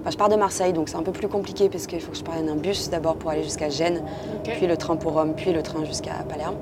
Enfin, 0.00 0.10
je 0.10 0.16
pars 0.18 0.28
de 0.28 0.36
Marseille, 0.36 0.74
donc 0.74 0.90
c'est 0.90 0.96
un 0.96 1.02
peu 1.02 1.12
plus 1.12 1.28
compliqué 1.28 1.70
parce 1.70 1.86
qu'il 1.86 2.00
faut 2.00 2.12
que 2.12 2.18
je 2.18 2.22
prenne 2.24 2.46
un 2.50 2.56
bus 2.56 2.90
d'abord 2.90 3.16
pour 3.16 3.30
aller 3.30 3.42
jusqu'à 3.42 3.70
Gênes, 3.70 4.02
puis 4.44 4.66
le 4.66 4.76
train 4.76 4.96
pour 4.96 5.14
Rome, 5.14 5.32
puis 5.34 5.50
le 5.52 5.62
train 5.62 5.82
jusqu'à 5.84 6.12
Palerme. 6.28 6.56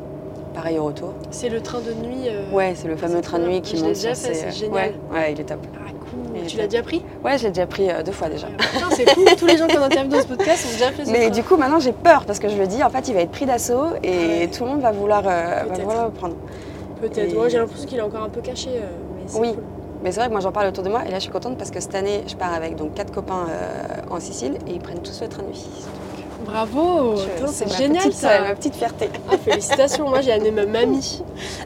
Pareil 0.54 0.78
au 0.78 0.84
retour. 0.84 1.14
C'est 1.32 1.48
le 1.48 1.60
train 1.60 1.80
de 1.80 1.92
nuit. 1.94 2.28
euh, 2.28 2.52
Ouais, 2.52 2.74
c'est 2.76 2.86
le 2.86 2.94
fameux 2.96 3.20
train 3.22 3.38
de 3.40 3.46
nuit 3.46 3.62
qui 3.62 3.82
monte 3.82 3.96
c'est 3.96 4.50
génial. 4.52 4.72
Ouais, 4.72 4.94
ouais, 5.12 5.32
il 5.32 5.40
est 5.40 5.44
top. 5.44 5.58
Ah. 6.42 6.44
Et 6.44 6.46
tu 6.48 6.56
l'as 6.56 6.66
déjà 6.66 6.82
pris? 6.82 7.02
Ouais, 7.24 7.38
je 7.38 7.44
l'ai 7.44 7.50
déjà 7.50 7.66
pris 7.66 7.90
euh, 7.90 8.02
deux 8.02 8.12
fois 8.12 8.28
déjà. 8.28 8.48
C'est 8.90 9.08
fou. 9.10 9.24
Tous 9.38 9.46
les 9.46 9.56
gens 9.56 9.66
qu'on 9.68 9.82
interviewe 9.82 10.10
dans 10.10 10.20
ce 10.22 10.26
podcast 10.26 10.66
ont 10.68 10.72
déjà 10.72 10.90
fait 10.92 11.04
ce 11.04 11.10
Mais 11.10 11.30
du 11.30 11.42
coup, 11.42 11.56
maintenant 11.56 11.80
j'ai 11.80 11.92
peur 11.92 12.24
parce 12.26 12.38
que 12.38 12.48
je 12.48 12.56
me 12.56 12.66
dis, 12.66 12.82
en 12.82 12.90
fait, 12.90 13.08
il 13.08 13.14
va 13.14 13.20
être 13.20 13.30
pris 13.30 13.46
d'assaut 13.46 13.94
et 14.02 14.08
Ouais. 14.42 14.50
tout 14.52 14.64
le 14.64 14.70
monde 14.70 14.80
va 14.80 14.92
vouloir, 14.92 15.22
euh, 15.26 15.62
le 15.64 16.10
prendre. 16.10 16.36
Peut-être. 17.00 17.34
Moi 17.34 17.48
j'ai 17.48 17.58
l'impression 17.58 17.86
qu'il 17.86 17.98
est 17.98 18.02
encore 18.02 18.22
un 18.22 18.28
peu 18.28 18.40
caché. 18.40 18.70
euh, 18.76 19.38
Oui. 19.40 19.54
Mais 20.04 20.10
c'est 20.10 20.18
vrai 20.18 20.26
que 20.28 20.32
moi 20.32 20.40
j'en 20.40 20.50
parle 20.52 20.66
autour 20.68 20.82
de 20.82 20.88
moi 20.88 21.02
et 21.06 21.10
là 21.10 21.18
je 21.18 21.22
suis 21.24 21.30
contente 21.32 21.56
parce 21.56 21.70
que 21.70 21.78
cette 21.80 21.94
année 21.94 22.22
je 22.26 22.34
pars 22.34 22.52
avec 22.52 22.74
donc 22.74 22.94
quatre 22.94 23.12
copains 23.12 23.46
en 24.10 24.18
Sicile 24.18 24.54
et 24.66 24.72
ils 24.72 24.80
prennent 24.80 25.00
tous 25.00 25.20
le 25.22 25.28
train 25.28 25.42
de 25.44 25.48
nuit. 25.48 25.64
Bravo. 26.44 27.14
C'est 27.46 27.68
génial 27.76 28.02
petite, 28.04 28.12
ça. 28.14 28.30
euh, 28.32 28.48
ma 28.48 28.54
petite 28.54 28.74
fierté. 28.76 29.08
Ah, 29.30 29.36
félicitations. 29.38 30.08
Moi 30.08 30.20
j'ai 30.20 30.32
amené 30.32 30.50
ma 30.50 30.66
mamie 30.66 31.22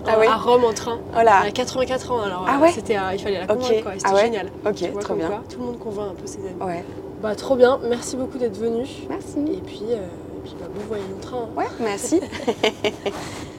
Ah 0.06 0.16
à 0.30 0.36
Rome 0.36 0.64
en 0.64 0.72
train. 0.72 0.98
Voilà. 1.12 1.40
Elle 1.42 1.48
a 1.48 1.52
84 1.52 2.12
ans 2.12 2.20
alors 2.22 2.44
Ah 2.48 2.56
euh, 2.58 2.62
ouais 2.62 2.72
c'était 2.72 2.96
il 3.12 3.18
fallait 3.20 3.40
la 3.40 3.46
convaincre 3.46 3.82
quoi. 3.82 3.94
et 3.94 3.98
C'était 3.98 4.10
Ah 4.10 4.14
ouais 4.14 4.20
génial. 4.22 4.50
Ok, 4.66 4.90
vois, 4.92 5.02
trop 5.02 5.14
bien. 5.14 5.26
quoi, 5.28 5.42
tout 5.48 5.58
le 5.58 5.64
monde 5.66 5.78
convainc 5.78 6.10
un 6.12 6.14
peu 6.20 6.26
ses 6.26 6.38
amis. 6.38 6.62
Ouais. 6.62 6.84
Bah 7.22 7.34
trop 7.34 7.56
bien. 7.56 7.80
Merci 7.88 8.16
beaucoup 8.16 8.38
d'être 8.38 8.58
venu. 8.58 8.86
Merci. 9.08 9.38
Et 9.52 9.60
puis 9.62 9.82
euh, 9.90 9.96
et 9.96 10.40
puis 10.44 10.54
bah, 10.60 10.66
bon 10.74 10.82
voyage 10.88 11.06
en 11.16 11.20
train. 11.20 11.36
hein. 11.38 11.48
Ouais, 11.56 11.66
merci. 11.80 12.20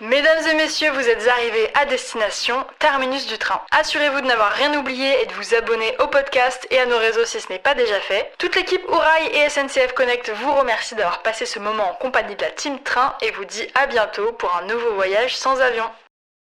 Mesdames 0.00 0.46
et 0.50 0.54
messieurs, 0.54 0.90
vous 0.92 1.08
êtes 1.10 1.28
arrivés 1.28 1.70
à 1.74 1.84
destination, 1.84 2.64
terminus 2.78 3.26
du 3.26 3.36
train. 3.36 3.60
Assurez-vous 3.70 4.22
de 4.22 4.26
n'avoir 4.26 4.50
rien 4.52 4.72
oublié 4.78 5.20
et 5.20 5.26
de 5.26 5.34
vous 5.34 5.54
abonner 5.54 5.94
au 5.98 6.06
podcast 6.06 6.66
et 6.70 6.78
à 6.78 6.86
nos 6.86 6.96
réseaux 6.96 7.26
si 7.26 7.38
ce 7.38 7.52
n'est 7.52 7.58
pas 7.58 7.74
déjà 7.74 8.00
fait. 8.00 8.32
Toute 8.38 8.56
l'équipe 8.56 8.88
Ourail 8.88 9.26
et 9.34 9.50
SNCF 9.50 9.92
Connect 9.92 10.30
vous 10.30 10.54
remercie 10.54 10.94
d'avoir 10.94 11.20
passé 11.20 11.44
ce 11.44 11.58
moment 11.58 11.90
en 11.90 11.94
compagnie 11.96 12.34
de 12.34 12.42
la 12.42 12.50
Team 12.50 12.78
Train 12.82 13.14
et 13.20 13.30
vous 13.32 13.44
dit 13.44 13.66
à 13.74 13.86
bientôt 13.86 14.32
pour 14.32 14.56
un 14.56 14.62
nouveau 14.62 14.94
voyage 14.94 15.36
sans 15.36 15.60
avion. 15.60 15.84